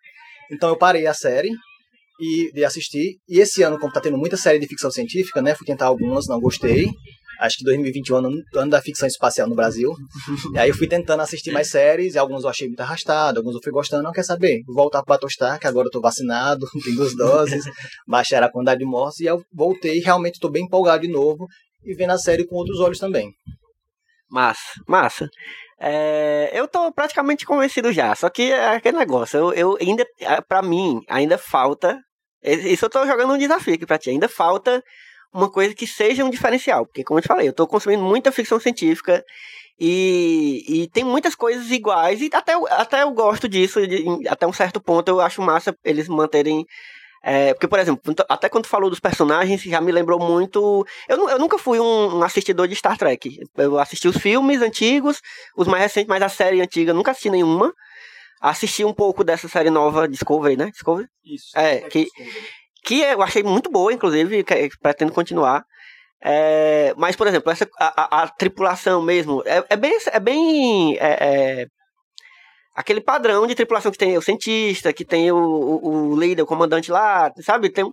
[0.53, 1.51] Então eu parei a série,
[2.19, 3.17] e de assistir.
[3.29, 5.55] E esse ano, como tá tendo muita série de ficção científica, né?
[5.55, 6.89] Fui tentar algumas, não gostei.
[7.41, 9.93] Acho que 2021 é ano, ano da ficção espacial no Brasil.
[10.55, 13.55] e aí eu fui tentando assistir mais séries, e alguns eu achei muito arrastado, alguns
[13.55, 14.03] eu fui gostando.
[14.03, 14.63] Não quer saber?
[14.67, 17.65] Vou voltar para Battlestar, que agora eu tô vacinado, tenho duas doses,
[18.07, 21.47] baixar a quantidade de mortes, e eu voltei realmente estou bem empolgado de novo
[21.85, 23.33] e vendo a série com outros olhos também.
[24.29, 25.29] Massa, massa.
[25.81, 30.05] É, eu tô praticamente convencido já, só que é aquele negócio, eu, eu ainda,
[30.49, 31.97] para mim, ainda falta
[32.43, 34.11] isso eu tô jogando um desafio aqui pra ti.
[34.11, 34.83] Ainda falta
[35.33, 36.87] uma coisa que seja um diferencial.
[36.87, 39.25] Porque, como eu te falei, eu tô consumindo muita ficção científica
[39.79, 42.21] e, e tem muitas coisas iguais.
[42.21, 46.09] E até, até eu gosto disso, de, até um certo ponto eu acho massa eles
[46.09, 46.65] manterem.
[47.21, 50.87] É, porque, por exemplo, até quando falou dos personagens, já me lembrou muito.
[51.09, 53.39] Eu, eu nunca fui um, um, assistidor de Star Trek.
[53.57, 55.21] Eu assisti os filmes antigos,
[55.57, 57.75] os mais recentes, mas a série antiga nunca assisti nenhuma
[58.41, 60.71] assisti um pouco dessa série nova Discovery, né?
[60.71, 61.09] Discovery?
[61.25, 61.57] Isso.
[61.57, 62.07] É, que,
[62.85, 65.65] que eu achei muito boa, inclusive, que, pretendo continuar.
[66.21, 69.99] É, mas, por exemplo, essa, a, a, a tripulação mesmo é, é bem.
[70.07, 71.19] É bem é,
[71.61, 71.67] é,
[72.75, 76.47] aquele padrão de tripulação que tem o cientista, que tem o, o, o líder, o
[76.47, 77.71] comandante lá, sabe?
[77.71, 77.85] Tem,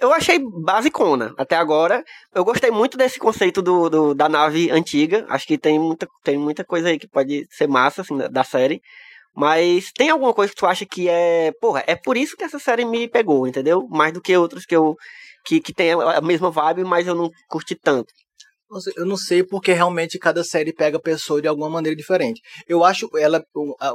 [0.00, 2.04] eu achei basicona até agora.
[2.34, 5.26] Eu gostei muito desse conceito do, do, da nave antiga.
[5.28, 8.44] Acho que tem muita, tem muita coisa aí que pode ser massa, assim, da, da
[8.44, 8.80] série.
[9.34, 11.52] Mas tem alguma coisa que tu acha que é.
[11.60, 13.86] Porra, é por isso que essa série me pegou, entendeu?
[13.88, 14.96] Mais do que outras que eu.
[15.46, 18.12] Que, que tem a mesma vibe, mas eu não curti tanto.
[18.96, 22.40] Eu não sei porque realmente cada série pega a pessoa de alguma maneira diferente.
[22.68, 23.42] Eu acho ela,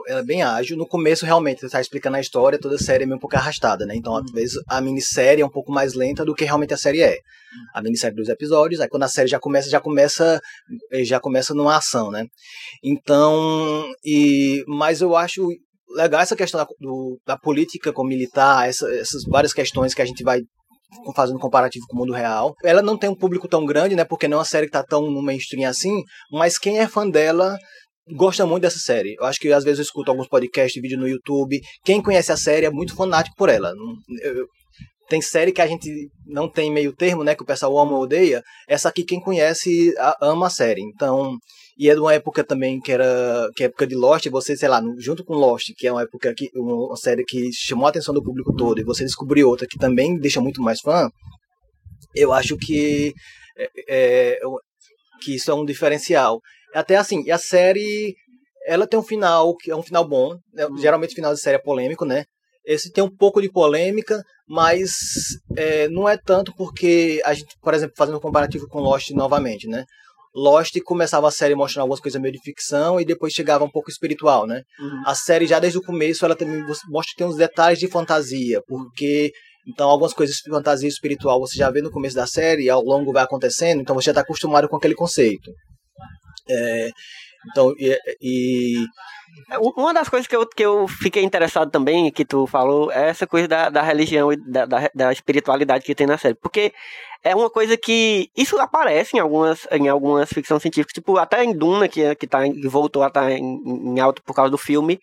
[0.07, 0.75] ela é bem ágil.
[0.75, 3.36] No começo, realmente, você está explicando a história, toda a série é meio um pouco
[3.36, 3.95] arrastada, né?
[3.95, 4.33] Então, às uhum.
[4.33, 7.17] vezes, a minissérie é um pouco mais lenta do que realmente a série é.
[7.73, 10.41] A minissérie dos episódios, aí quando a série já começa, já começa,
[11.03, 12.25] já começa numa ação, né?
[12.83, 15.47] Então, e, mas eu acho
[15.95, 20.05] legal essa questão da, do, da política com militar, essa, essas várias questões que a
[20.05, 20.41] gente vai
[21.15, 22.53] fazendo comparativo com o mundo real.
[22.63, 24.03] Ela não tem um público tão grande, né?
[24.03, 26.01] Porque não é uma série que tá tão no mainstream assim,
[26.32, 27.58] mas quem é fã dela
[28.15, 29.15] gosta muito dessa série.
[29.19, 31.60] Eu acho que às vezes eu escuto alguns podcasts, vídeo no YouTube.
[31.84, 33.71] Quem conhece a série é muito fanático por ela.
[34.21, 34.45] Eu,
[35.13, 37.36] tem série que a gente não tem meio termo, né?
[37.36, 38.41] Que o pessoal ama ou odeia.
[38.67, 40.82] Essa aqui, quem conhece, ama a série.
[40.82, 41.38] Então,
[41.78, 44.67] e é de uma época também que era que é época de Lost, você, sei
[44.67, 48.12] lá, junto com Lost, que é uma época que uma série que chamou a atenção
[48.12, 51.08] do público todo, e você descobrir outra que também deixa muito mais fã,
[52.15, 53.13] eu acho que
[53.56, 54.39] é, é,
[55.21, 56.39] que isso é um diferencial.
[56.73, 58.15] Até assim, a série
[58.65, 60.67] ela tem um final que é um final bom, né?
[60.80, 62.26] Geralmente o final de série é polêmico, né?
[62.65, 64.91] Esse tem um pouco de polêmica, mas
[65.58, 69.67] é, não é tanto porque a gente, por exemplo, fazendo um comparativo com Lost novamente,
[69.67, 69.86] né?
[70.36, 73.91] Lost começava a série mostrando algumas coisas meio de ficção e depois chegava um pouco
[73.91, 74.63] espiritual, né?
[74.80, 75.04] Uhum.
[75.06, 78.62] A série já desde o começo ela também mostra que tem uns detalhes de fantasia,
[78.67, 79.32] porque
[79.67, 82.84] então algumas coisas de fantasia espiritual você já vê no começo da série e ao
[82.84, 85.52] longo vai acontecendo, então você já está acostumado com aquele conceito.
[86.49, 86.89] É,
[87.51, 88.86] então e, e
[89.49, 93.10] é, uma das coisas que eu, que eu fiquei interessado também, que tu falou, é
[93.10, 96.36] essa coisa da, da religião e da, da, da, espiritualidade que tem na série.
[96.36, 96.73] Porque
[97.23, 98.29] é uma coisa que.
[98.36, 102.39] Isso aparece em algumas, em algumas ficções científicas, tipo, até em Duna, que, que, tá,
[102.65, 104.99] voltou a estar tá em, em alto por causa do filme.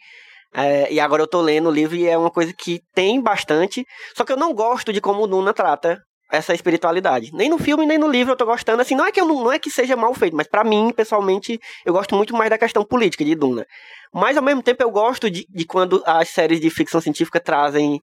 [0.52, 3.84] É, e agora eu tô lendo o livro e é uma coisa que tem bastante.
[4.16, 7.30] Só que eu não gosto de como o Duna trata essa espiritualidade.
[7.32, 8.80] Nem no filme, nem no livro eu tô gostando.
[8.82, 10.92] Assim, não é que, eu não, não é que seja mal feito, mas para mim,
[10.94, 13.66] pessoalmente, eu gosto muito mais da questão política de Duna.
[14.12, 18.00] Mas ao mesmo tempo eu gosto de, de quando as séries de ficção científica trazem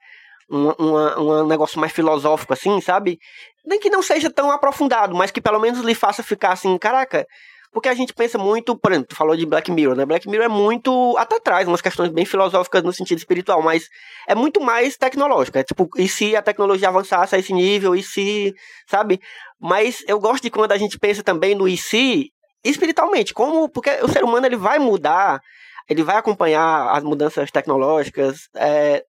[0.49, 0.71] um,
[1.19, 3.19] um negócio mais filosófico, assim, sabe?
[3.65, 7.25] Nem que não seja tão aprofundado, mas que pelo menos lhe faça ficar assim, caraca.
[7.71, 10.05] Porque a gente pensa muito, por exemplo, tu falou de Black Mirror, né?
[10.05, 11.15] Black Mirror é muito.
[11.17, 13.87] Até traz umas questões bem filosóficas no sentido espiritual, mas
[14.27, 15.57] é muito mais tecnológico.
[15.57, 18.53] É tipo, e se a tecnologia avançasse a esse nível, e se.
[18.89, 19.19] Sabe?
[19.59, 22.31] Mas eu gosto de quando a gente pensa também no e se
[22.63, 23.33] espiritualmente.
[23.33, 23.69] Como.
[23.69, 25.41] Porque o ser humano ele vai mudar
[25.89, 29.03] ele vai acompanhar as mudanças tecnológicas, é,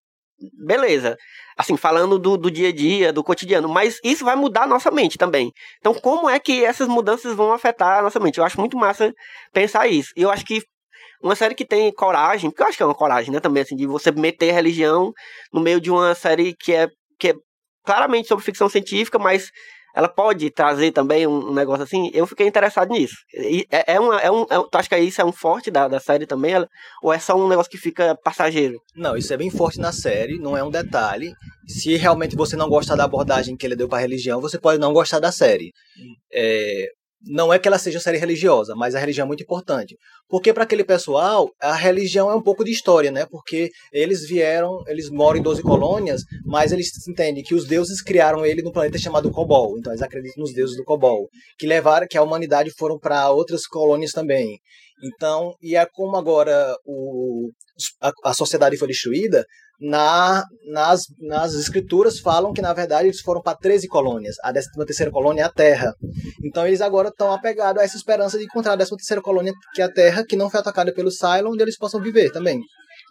[0.53, 1.17] beleza.
[1.57, 4.89] Assim, falando do, do dia a dia, do cotidiano, mas isso vai mudar a nossa
[4.91, 5.51] mente também.
[5.79, 8.37] Então, como é que essas mudanças vão afetar a nossa mente?
[8.37, 9.13] Eu acho muito massa
[9.53, 10.11] pensar isso.
[10.15, 10.61] E eu acho que
[11.21, 13.75] uma série que tem coragem, porque eu acho que é uma coragem, né, também, assim,
[13.75, 15.11] de você meter religião
[15.53, 16.87] no meio de uma série que é,
[17.19, 17.33] que é
[17.85, 19.51] claramente sobre ficção científica, mas
[19.95, 23.15] ela pode trazer também um, negócio assim, eu fiquei interessado nisso.
[23.33, 25.87] E é, é, uma, é um, é, tu acha que isso é um forte da,
[25.87, 26.53] da série também?
[26.53, 26.67] Ela,
[27.01, 28.79] ou é só um negócio que fica passageiro?
[28.95, 31.33] Não, isso é bem forte na série, não é um detalhe.
[31.67, 34.93] Se realmente você não gostar da abordagem que ele deu para religião, você pode não
[34.93, 35.71] gostar da série.
[35.97, 36.13] Hum.
[36.33, 36.87] É,
[37.21, 39.97] não é que ela seja série religiosa, mas a religião é muito importante.
[40.27, 43.25] Porque para aquele pessoal, a religião é um pouco de história, né?
[43.29, 48.45] Porque eles vieram, eles moram em 12 colônias, mas eles entendem que os deuses criaram
[48.45, 49.77] ele no planeta chamado Cobol.
[49.77, 51.27] Então eles acreditam nos deuses do Cobol,
[51.57, 54.59] que levaram que a humanidade foram para outras colônias também.
[55.03, 57.51] Então, e é como agora o,
[58.01, 59.45] a, a sociedade foi destruída,
[59.79, 64.35] na, nas, nas escrituras falam que, na verdade, eles foram para 13 colônias.
[64.43, 65.93] A 13 terceira colônia é a Terra.
[66.43, 69.81] Então, eles agora estão apegados a essa esperança de encontrar a 13 terceira colônia, que
[69.81, 72.61] é a Terra, que não foi atacada pelo Cylon, onde eles possam viver também.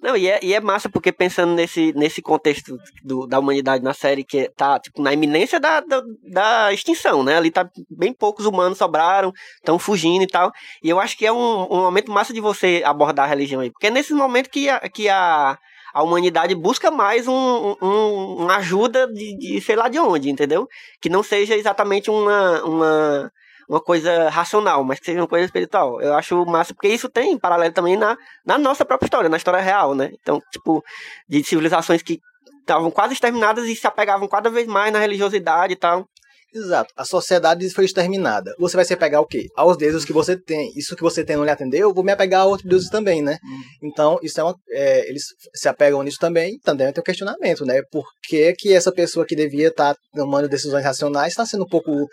[0.00, 3.92] Não, e é, e é massa porque pensando nesse, nesse contexto do, da humanidade na
[3.92, 7.37] série, que tá tipo, na iminência da, da, da extinção, né?
[7.37, 10.52] Ali tá bem poucos humanos sobraram, estão fugindo e tal.
[10.85, 13.70] E eu acho que é um, um momento massa de você abordar a religião aí.
[13.72, 15.59] Porque é nesse momento que a, que a,
[15.98, 20.68] a humanidade busca mais um, um, uma ajuda de, de sei lá de onde, entendeu?
[21.00, 23.32] Que não seja exatamente uma, uma,
[23.68, 26.00] uma coisa racional, mas que seja uma coisa espiritual.
[26.00, 29.61] Eu acho massa, porque isso tem paralelo também na, na nossa própria história, na história
[29.61, 30.12] real, né?
[30.22, 30.84] Então, tipo,
[31.28, 32.20] de civilizações que
[32.61, 36.06] estavam quase exterminadas e se apegavam cada vez mais na religiosidade e tal.
[36.54, 36.92] Exato.
[36.96, 38.54] A sociedade foi exterminada.
[38.58, 39.46] Você vai se apegar ao quê?
[39.54, 40.72] Aos deuses que você tem.
[40.76, 43.20] Isso que você tem não lhe atendeu, eu vou me apegar a outros deuses também,
[43.20, 43.38] né?
[43.44, 43.61] Hum.
[43.82, 46.58] Então, isso é, uma, é eles se apegam nisso também.
[46.61, 47.82] Também tem um questionamento, né?
[47.90, 51.68] Por que, que essa pessoa que devia estar tá tomando decisões racionais está sendo um
[51.68, 52.08] pouco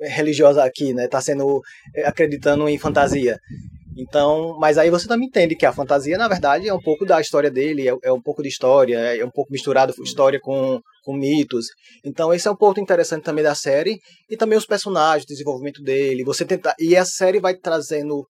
[0.00, 1.04] religiosa aqui, né?
[1.04, 1.60] Está sendo
[1.94, 3.38] é, acreditando em fantasia.
[3.96, 7.20] Então, mas aí você também entende que a fantasia, na verdade, é um pouco da
[7.20, 11.14] história dele, é, é um pouco de história, é um pouco misturado história com, com
[11.14, 11.66] mitos.
[12.04, 13.98] Então, esse é um ponto interessante também da série.
[14.28, 16.24] E também os personagens, o desenvolvimento dele.
[16.24, 16.74] Você tentar.
[16.78, 18.26] E a série vai trazendo.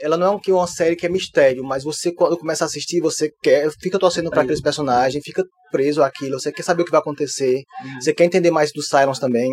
[0.00, 3.00] Ela não é um, uma série que é mistério, mas você, quando começa a assistir,
[3.00, 3.68] você quer.
[3.80, 7.64] Fica torcendo para aqueles personagens, fica preso àquilo, você quer saber o que vai acontecer.
[7.84, 8.00] Uhum.
[8.00, 9.50] Você quer entender mais dos Silence também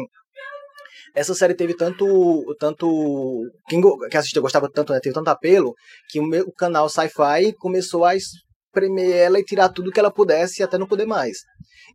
[1.16, 2.44] essa série teve tanto.
[2.60, 5.00] tanto quem que assistiu gostava tanto, né?
[5.00, 5.74] Teve tanto apelo,
[6.10, 10.12] que o, meu, o canal Sci-Fi começou a espremer ela e tirar tudo que ela
[10.12, 11.38] pudesse até não poder mais.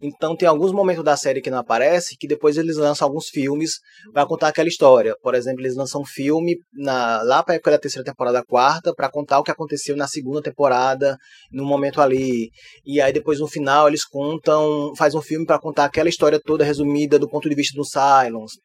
[0.03, 3.73] Então tem alguns momentos da série que não aparece, que depois eles lançam alguns filmes
[4.15, 5.15] para contar aquela história.
[5.23, 9.11] Por exemplo, eles lançam um filme na, lá para época da terceira temporada, quarta, para
[9.11, 11.19] contar o que aconteceu na segunda temporada,
[11.53, 12.51] no momento ali.
[12.87, 16.65] E aí depois no final eles contam, faz um filme para contar aquela história toda
[16.65, 18.59] resumida do ponto de vista do Silence.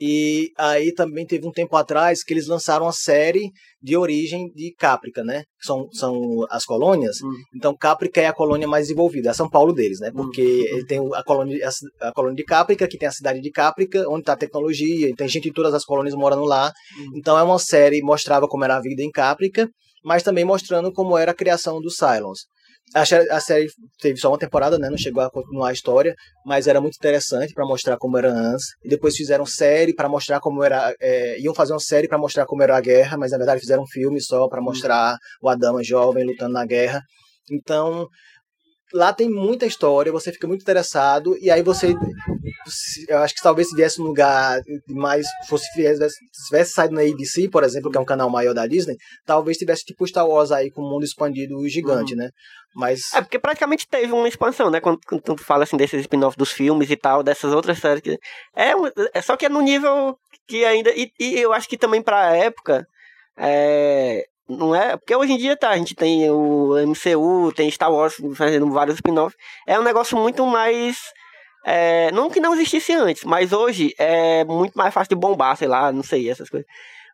[0.00, 4.74] E aí também teve um tempo atrás que eles lançaram uma série de origem de
[4.76, 5.44] Caprica, né?
[5.62, 7.16] São, são as colônias.
[7.22, 7.32] Hum.
[7.54, 10.10] Então Caprica é a colônia mais desenvolvida, é São Paulo deles, né?
[10.12, 10.76] Porque Hum.
[10.76, 11.68] ele tem a colônia,
[12.00, 15.14] a, a colônia de Caprica, que tem a cidade de Caprica, onde está a tecnologia,
[15.16, 16.72] tem gente de todas as colônias morando lá.
[16.98, 17.10] Hum.
[17.16, 19.68] Então é uma série mostrava como era a vida em Caprica,
[20.04, 22.40] mas também mostrando como era a criação dos Cylons.
[22.92, 23.66] A, sé- a série
[24.00, 24.88] teve só uma temporada, né?
[24.88, 26.14] Não chegou a continuar a história,
[26.46, 28.66] mas era muito interessante para mostrar como era antes.
[28.84, 30.94] E depois fizeram série para mostrar como era.
[31.00, 33.82] é, iam fazer uma série para mostrar como era a guerra, mas na verdade fizeram
[33.82, 37.02] um filme só para mostrar o Adama jovem lutando na guerra.
[37.50, 38.08] Então
[38.92, 41.94] lá tem muita história, você fica muito interessado e aí você
[43.08, 47.02] eu acho que talvez se viesse um lugar mais fosse tivesse, se tivesse saído na
[47.02, 50.50] ABC, por exemplo, que é um canal maior da Disney, talvez tivesse tipo Star Wars
[50.50, 52.30] aí com o mundo expandido gigante, né?
[52.74, 54.80] Mas É, porque praticamente teve uma expansão, né?
[54.80, 58.02] Quando, quando tu fala assim desses spin-offs dos filmes e tal, dessas outras séries.
[58.02, 58.18] Que...
[58.56, 58.72] É,
[59.12, 60.18] é só que é no nível
[60.48, 60.90] que ainda.
[60.90, 62.86] E, e eu acho que também pra época.
[63.36, 64.96] É, não é.
[64.96, 68.96] Porque hoje em dia tá, a gente tem o MCU, tem Star Wars fazendo vários
[68.96, 69.36] spin-offs.
[69.66, 70.98] É um negócio muito mais.
[71.66, 75.68] é, não que não existisse antes, mas hoje é muito mais fácil de bombar, sei
[75.68, 76.66] lá, não sei, essas coisas.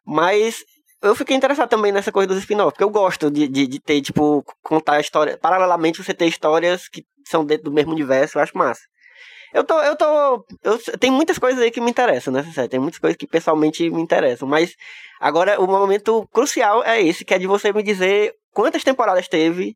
[0.05, 0.64] Mas
[1.03, 4.01] eu fiquei interessado também nessa coisa dos spin-offs, porque eu gosto de, de, de ter,
[4.03, 5.38] tipo, contar a história.
[5.38, 8.83] Paralelamente, você ter histórias que são dentro do mesmo universo, eu acho massa.
[9.53, 10.45] Eu tô, eu tô.
[10.63, 12.69] Eu, tem muitas coisas aí que me interessam nessa série.
[12.69, 14.49] Tem muitas coisas que pessoalmente me interessam.
[14.49, 14.75] Mas
[15.21, 19.75] agora o momento crucial é esse, que é de você me dizer quantas temporadas teve,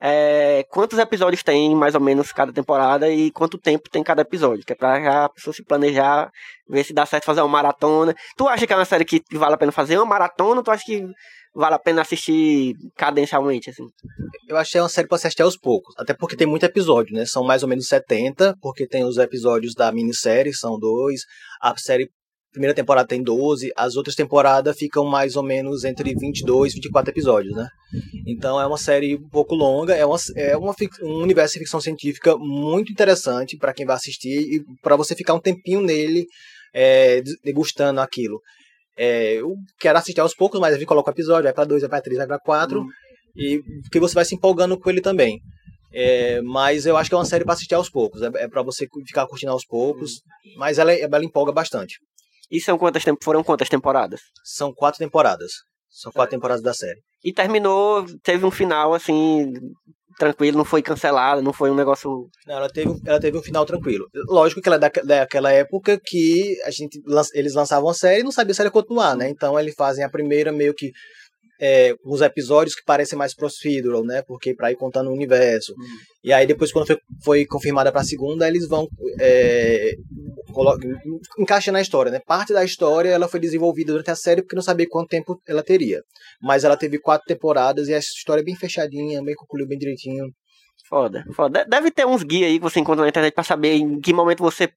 [0.00, 4.64] é, quantos episódios tem, mais ou menos, cada temporada, e quanto tempo tem cada episódio.
[4.64, 6.30] Que é pra a pessoa se planejar,
[6.68, 8.14] ver se dá certo fazer uma maratona.
[8.36, 10.84] Tu acha que é uma série que vale a pena fazer uma maratona tu acha
[10.84, 11.02] que
[11.56, 13.84] vale a pena assistir cadencialmente, assim?
[14.48, 17.26] eu achei uma série pra assistir aos poucos, até porque tem muito episódio, né?
[17.26, 21.22] São mais ou menos 70, porque tem os episódios da minissérie, são dois,
[21.60, 22.08] a série
[22.52, 27.10] primeira temporada tem 12, as outras temporadas ficam mais ou menos entre 22 e 24
[27.10, 27.68] episódios, né?
[28.26, 31.80] Então é uma série um pouco longa, é, uma, é uma, um universo de ficção
[31.80, 36.24] científica muito interessante para quem vai assistir e para você ficar um tempinho nele
[36.72, 38.40] é, degustando aquilo.
[38.96, 41.90] É, eu quero assistir aos poucos, mas aí coloca o episódio, vai para dois, vai
[41.90, 42.88] para três, vai para quatro, Hum.
[43.36, 43.60] e
[43.92, 45.38] que você vai se empolgando com ele também.
[45.92, 48.62] É, mas eu acho que é uma série para assistir aos poucos, é, é para
[48.62, 50.20] você ficar curtindo aos poucos,
[50.56, 51.96] mas ela, ela empolga bastante.
[52.50, 54.20] E são quantas, foram quantas temporadas?
[54.44, 55.52] São quatro temporadas.
[55.90, 57.00] São quatro temporadas da série.
[57.24, 59.50] E terminou, teve um final assim,
[60.18, 62.28] tranquilo, não foi cancelado, não foi um negócio.
[62.46, 64.06] Não, ela teve, ela teve um final tranquilo.
[64.28, 67.00] Lógico que ela é da, daquela época que a gente,
[67.34, 69.28] eles lançavam a série e não sabia se ela ia continuar, né?
[69.28, 70.90] Então eles fazem a primeira meio que
[71.60, 74.22] é, uns episódios que parecem mais procedural, né?
[74.22, 75.74] Porque para ir contando o universo.
[76.22, 78.86] E aí depois quando foi, foi confirmada para a segunda, eles vão
[79.20, 79.94] é,
[81.38, 82.20] encaixa na história, né?
[82.26, 85.62] Parte da história ela foi desenvolvida durante a série porque não sabia quanto tempo ela
[85.62, 86.02] teria.
[86.40, 90.26] Mas ela teve quatro temporadas e a história é bem fechadinha, bem concluiu bem direitinho.
[90.88, 91.64] Foda, foda.
[91.64, 94.42] Deve ter uns guias aí que você encontra na internet pra saber em que momento
[94.42, 94.68] você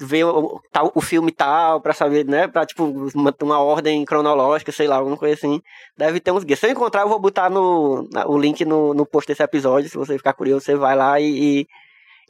[0.00, 2.48] vê o, tal, o filme tal, pra saber, né?
[2.48, 5.60] Pra, tipo, uma, uma ordem cronológica, sei lá, alguma coisa assim.
[5.96, 6.58] Deve ter uns guias.
[6.58, 9.90] Se eu encontrar, eu vou botar no, na- o link no, no post desse episódio.
[9.90, 11.66] Se você ficar curioso, você vai lá e, e,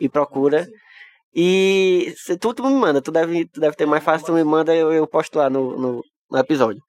[0.01, 0.67] e procura.
[1.35, 4.45] E se tu, tu me manda, tu deve, tu deve ter mais fácil, tu me
[4.45, 6.83] manda, eu, eu posto lá no, no, no episódio.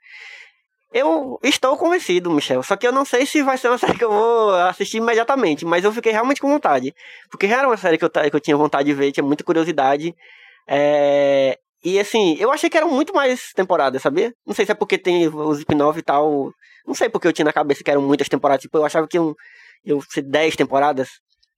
[0.93, 2.61] Eu estou convencido, Michel.
[2.61, 5.65] Só que eu não sei se vai ser uma série que eu vou assistir imediatamente.
[5.65, 6.93] Mas eu fiquei realmente com vontade.
[7.31, 9.43] Porque já era uma série que eu, que eu tinha vontade de ver, tinha muita
[9.43, 10.13] curiosidade.
[10.67, 14.33] É, E assim, eu achei que eram muito mais temporadas, sabia?
[14.45, 16.51] Não sei se é porque tem os spin-off e tal.
[16.87, 18.61] Não sei porque eu tinha na cabeça que eram muitas temporadas.
[18.61, 19.35] Tipo, eu achava que iam,
[19.85, 21.09] iam ser 10 temporadas.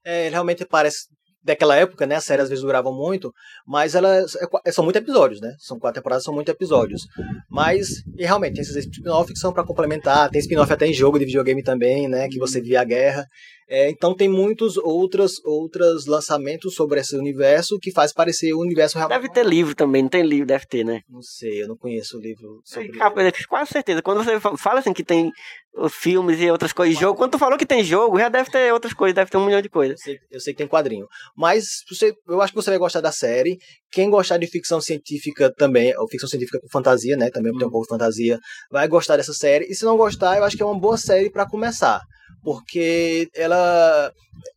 [0.03, 1.05] É, realmente parece
[1.45, 2.15] daquela época, né?
[2.15, 3.31] As séries às vezes duravam muito,
[3.67, 5.53] mas elas é são muitos episódios, né?
[5.59, 7.03] São quatro temporadas, são muitos episódios.
[7.49, 7.87] Mas,
[8.17, 11.25] e realmente, tem esses spin-off que são para complementar, tem spin-off até em jogo de
[11.25, 12.27] videogame também, né?
[12.27, 13.25] Que você vê a guerra.
[13.67, 18.97] É, então tem muitos outros, outros lançamentos sobre esse universo que faz parecer o universo
[18.97, 19.09] real.
[19.09, 21.01] Deve ter livro também, não tem livro, deve ter, né?
[21.09, 24.01] Não sei, eu não conheço o livro sobre Capa- Quase certeza.
[24.03, 25.31] Quando você fa- fala assim que tem
[25.77, 28.71] os filmes e outras coisas, jogo, quando tu falou que tem jogo, já deve ter
[28.71, 29.99] outras coisas, deve ter um milhão de Eu coisas.
[29.99, 31.07] sei, eu sei que tem quadrinho.
[31.35, 33.57] Mas você, eu acho que você vai gostar da série.
[33.91, 37.29] Quem gostar de ficção científica também, ou ficção científica com fantasia, né?
[37.31, 38.39] Também tem um pouco de fantasia,
[38.71, 39.65] vai gostar dessa série.
[39.65, 41.99] E se não gostar, eu acho que é uma boa série para começar.
[42.43, 44.11] Porque ela,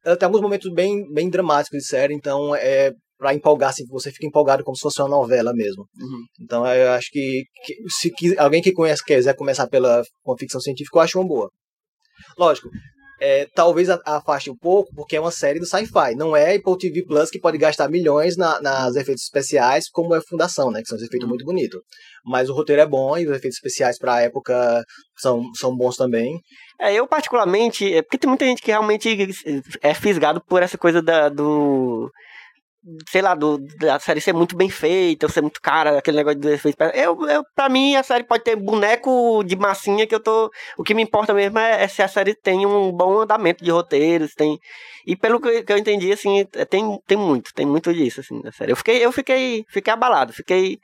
[0.05, 4.13] ela tem alguns momentos bem, bem dramáticos de série, então é para empolgar, assim, você
[4.13, 5.85] fica empolgado como se fosse uma novela mesmo.
[6.41, 10.61] Então eu acho que, que se qui- alguém que conhece quiser começar pela com ficção
[10.61, 11.51] científica, eu acho uma boa.
[12.39, 12.69] Lógico,
[13.21, 16.15] é, talvez afaste um pouco, porque é uma série do sci-fi.
[16.17, 20.21] Não é Apple TV Plus que pode gastar milhões na, nas efeitos especiais, como é
[20.21, 20.81] Fundação, né?
[20.83, 21.81] Que são os efeitos muito bonitos.
[22.25, 24.85] Mas o roteiro é bom e os efeitos especiais para a época
[25.17, 26.41] são, são bons também.
[26.81, 29.17] É, eu particularmente, é porque tem muita gente que realmente
[29.83, 32.11] é fisgado por essa coisa da, do
[33.09, 36.41] sei lá, do, da série ser muito bem feita, ou ser muito cara, aquele negócio
[36.41, 36.83] de efeito.
[36.95, 40.51] Eu, eu, pra mim, a série pode ter boneco de massinha que eu tô.
[40.77, 43.71] O que me importa mesmo é, é se a série tem um bom andamento de
[43.71, 44.59] roteiros, tem.
[45.07, 48.53] E pelo que, eu entendi, assim, é, tem, tem muito, tem muito disso, assim, na
[48.53, 48.73] série.
[48.73, 50.79] Eu fiquei, eu fiquei, fiquei abalado, fiquei.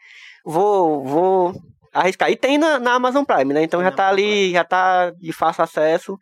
[0.44, 1.04] Vou.
[1.04, 1.54] vou
[1.94, 2.30] arriscar.
[2.30, 3.62] E tem na, na Amazon Prime, né?
[3.62, 6.18] Então já tá ali, já tá de fácil acesso.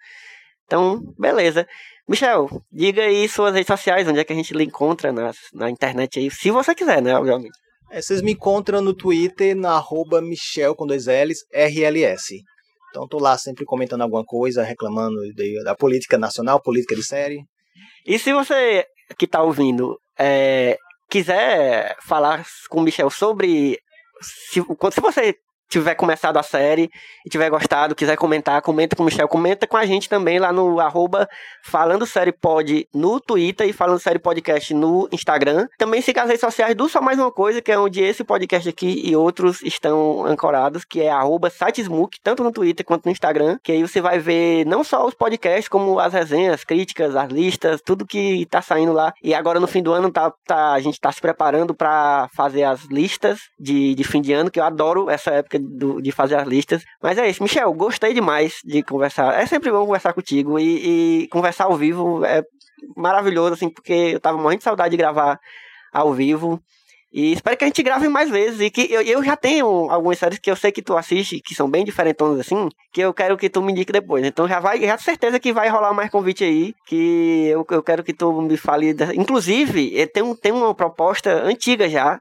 [0.66, 1.66] Então, beleza.
[2.08, 5.70] Michel, diga aí suas redes sociais, onde é que a gente lhe encontra na, na
[5.70, 7.56] internet aí, se você quiser, né, obviamente.
[7.90, 12.42] É, vocês me encontram no Twitter, na arroba Michel com dois L's, RLS.
[12.90, 17.44] Então tô lá sempre comentando alguma coisa, reclamando de, da política nacional, política de série.
[18.06, 18.86] E se você
[19.18, 20.76] que tá ouvindo é,
[21.10, 23.78] quiser falar com o Michel sobre.
[24.20, 25.34] Se, se você
[25.72, 26.90] tiver começado a série
[27.24, 30.52] e tiver gostado, quiser comentar, comenta com o Michel, comenta com a gente também lá
[30.52, 31.26] no arroba
[31.64, 35.66] Falando Série Pod no Twitter e Falando Série Podcast no Instagram.
[35.78, 38.68] Também siga as redes sociais do Só Mais Uma Coisa, que é onde esse podcast
[38.68, 43.58] aqui e outros estão ancorados, que é arroba sitesmook, tanto no Twitter quanto no Instagram,
[43.62, 47.80] que aí você vai ver não só os podcasts, como as resenhas, críticas, as listas,
[47.82, 49.14] tudo que tá saindo lá.
[49.22, 52.64] E agora no fim do ano tá, tá a gente tá se preparando para fazer
[52.64, 56.36] as listas de, de fim de ano, que eu adoro essa época do, de fazer
[56.36, 56.84] as listas.
[57.02, 59.40] Mas é isso, Michel, gostei demais de conversar.
[59.40, 62.42] É sempre bom conversar contigo e, e conversar ao vivo é
[62.96, 65.38] maravilhoso, assim, porque eu tava morrendo de saudade de gravar
[65.92, 66.60] ao vivo.
[67.12, 68.58] E espero que a gente grave mais vezes.
[68.60, 71.54] E que eu, eu já tenho algumas séries que eu sei que tu assiste, que
[71.54, 74.24] são bem diferentonas assim, que eu quero que tu me indique depois.
[74.24, 76.74] Então já vai, já certeza que vai rolar mais convite aí.
[76.86, 78.96] Que eu, eu quero que tu me fale.
[79.14, 82.18] Inclusive, eh, tem, tem uma proposta antiga já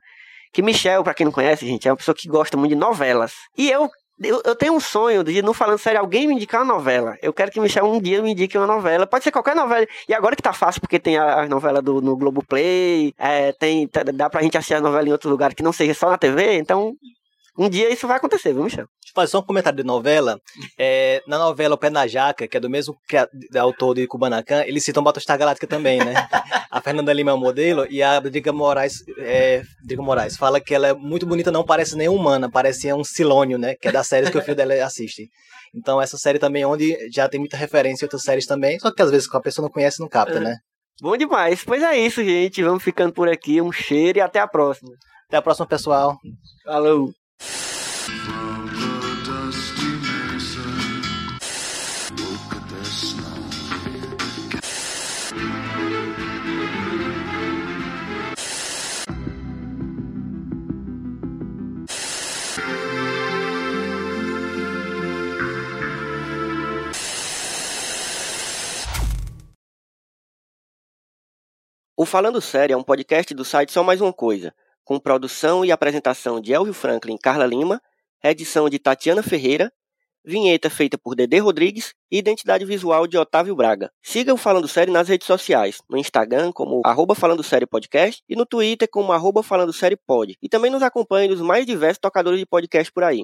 [0.51, 3.33] que Michel, para quem não conhece, gente, é uma pessoa que gosta muito de novelas.
[3.57, 3.89] E eu
[4.23, 7.17] eu, eu, tenho um sonho de, não falando sério, alguém me indicar uma novela.
[7.21, 9.07] Eu quero que Michel um dia me indique uma novela.
[9.07, 9.87] Pode ser qualquer novela.
[10.07, 13.87] E agora que tá fácil, porque tem a, a novela do, no Globoplay, é, tem,
[13.87, 16.17] tá, dá pra gente assistir a novela em outro lugar que não seja só na
[16.17, 16.57] TV.
[16.57, 16.95] Então,
[17.57, 18.85] um dia isso vai acontecer, viu, Michel?
[18.85, 20.39] Deixa eu fazer só um comentário de novela.
[20.79, 22.95] É, na novela O Pé na Jaca, que é do mesmo
[23.57, 26.13] autor de Kubanacan, eles citam Battlestar Galáctica também, né?
[26.71, 30.73] a Fernanda Lima é o modelo e a Driga Moraes, é, Driga Moraes fala que
[30.73, 33.75] ela é muito bonita, não parece nem humana, parece um Silônio, né?
[33.75, 35.27] Que é das séries que o filho dela assiste.
[35.75, 39.01] Então essa série também, onde já tem muita referência em outras séries também, só que
[39.01, 40.39] às vezes a pessoa não conhece, não capta, é.
[40.39, 40.57] né?
[41.01, 41.63] Bom demais.
[41.63, 42.61] Pois é isso, gente.
[42.61, 43.59] Vamos ficando por aqui.
[43.59, 44.91] Um cheiro e até a próxima.
[45.27, 46.15] Até a próxima, pessoal.
[46.63, 47.09] Falou.
[72.01, 75.71] O Falando Sério é um podcast do site Só Mais Uma Coisa, com produção e
[75.71, 77.81] apresentação de Elvio Franklin e Carla Lima,
[78.23, 79.71] edição de Tatiana Ferreira,
[80.23, 83.91] vinheta feita por Dedê Rodrigues e identidade visual de Otávio Braga.
[84.01, 88.35] Siga o Falando Sério nas redes sociais, no Instagram como arroba Falando Sério Podcast e
[88.35, 90.37] no Twitter como arroba Falando Sério Pod.
[90.41, 93.23] E também nos acompanhe nos mais diversos tocadores de podcast por aí.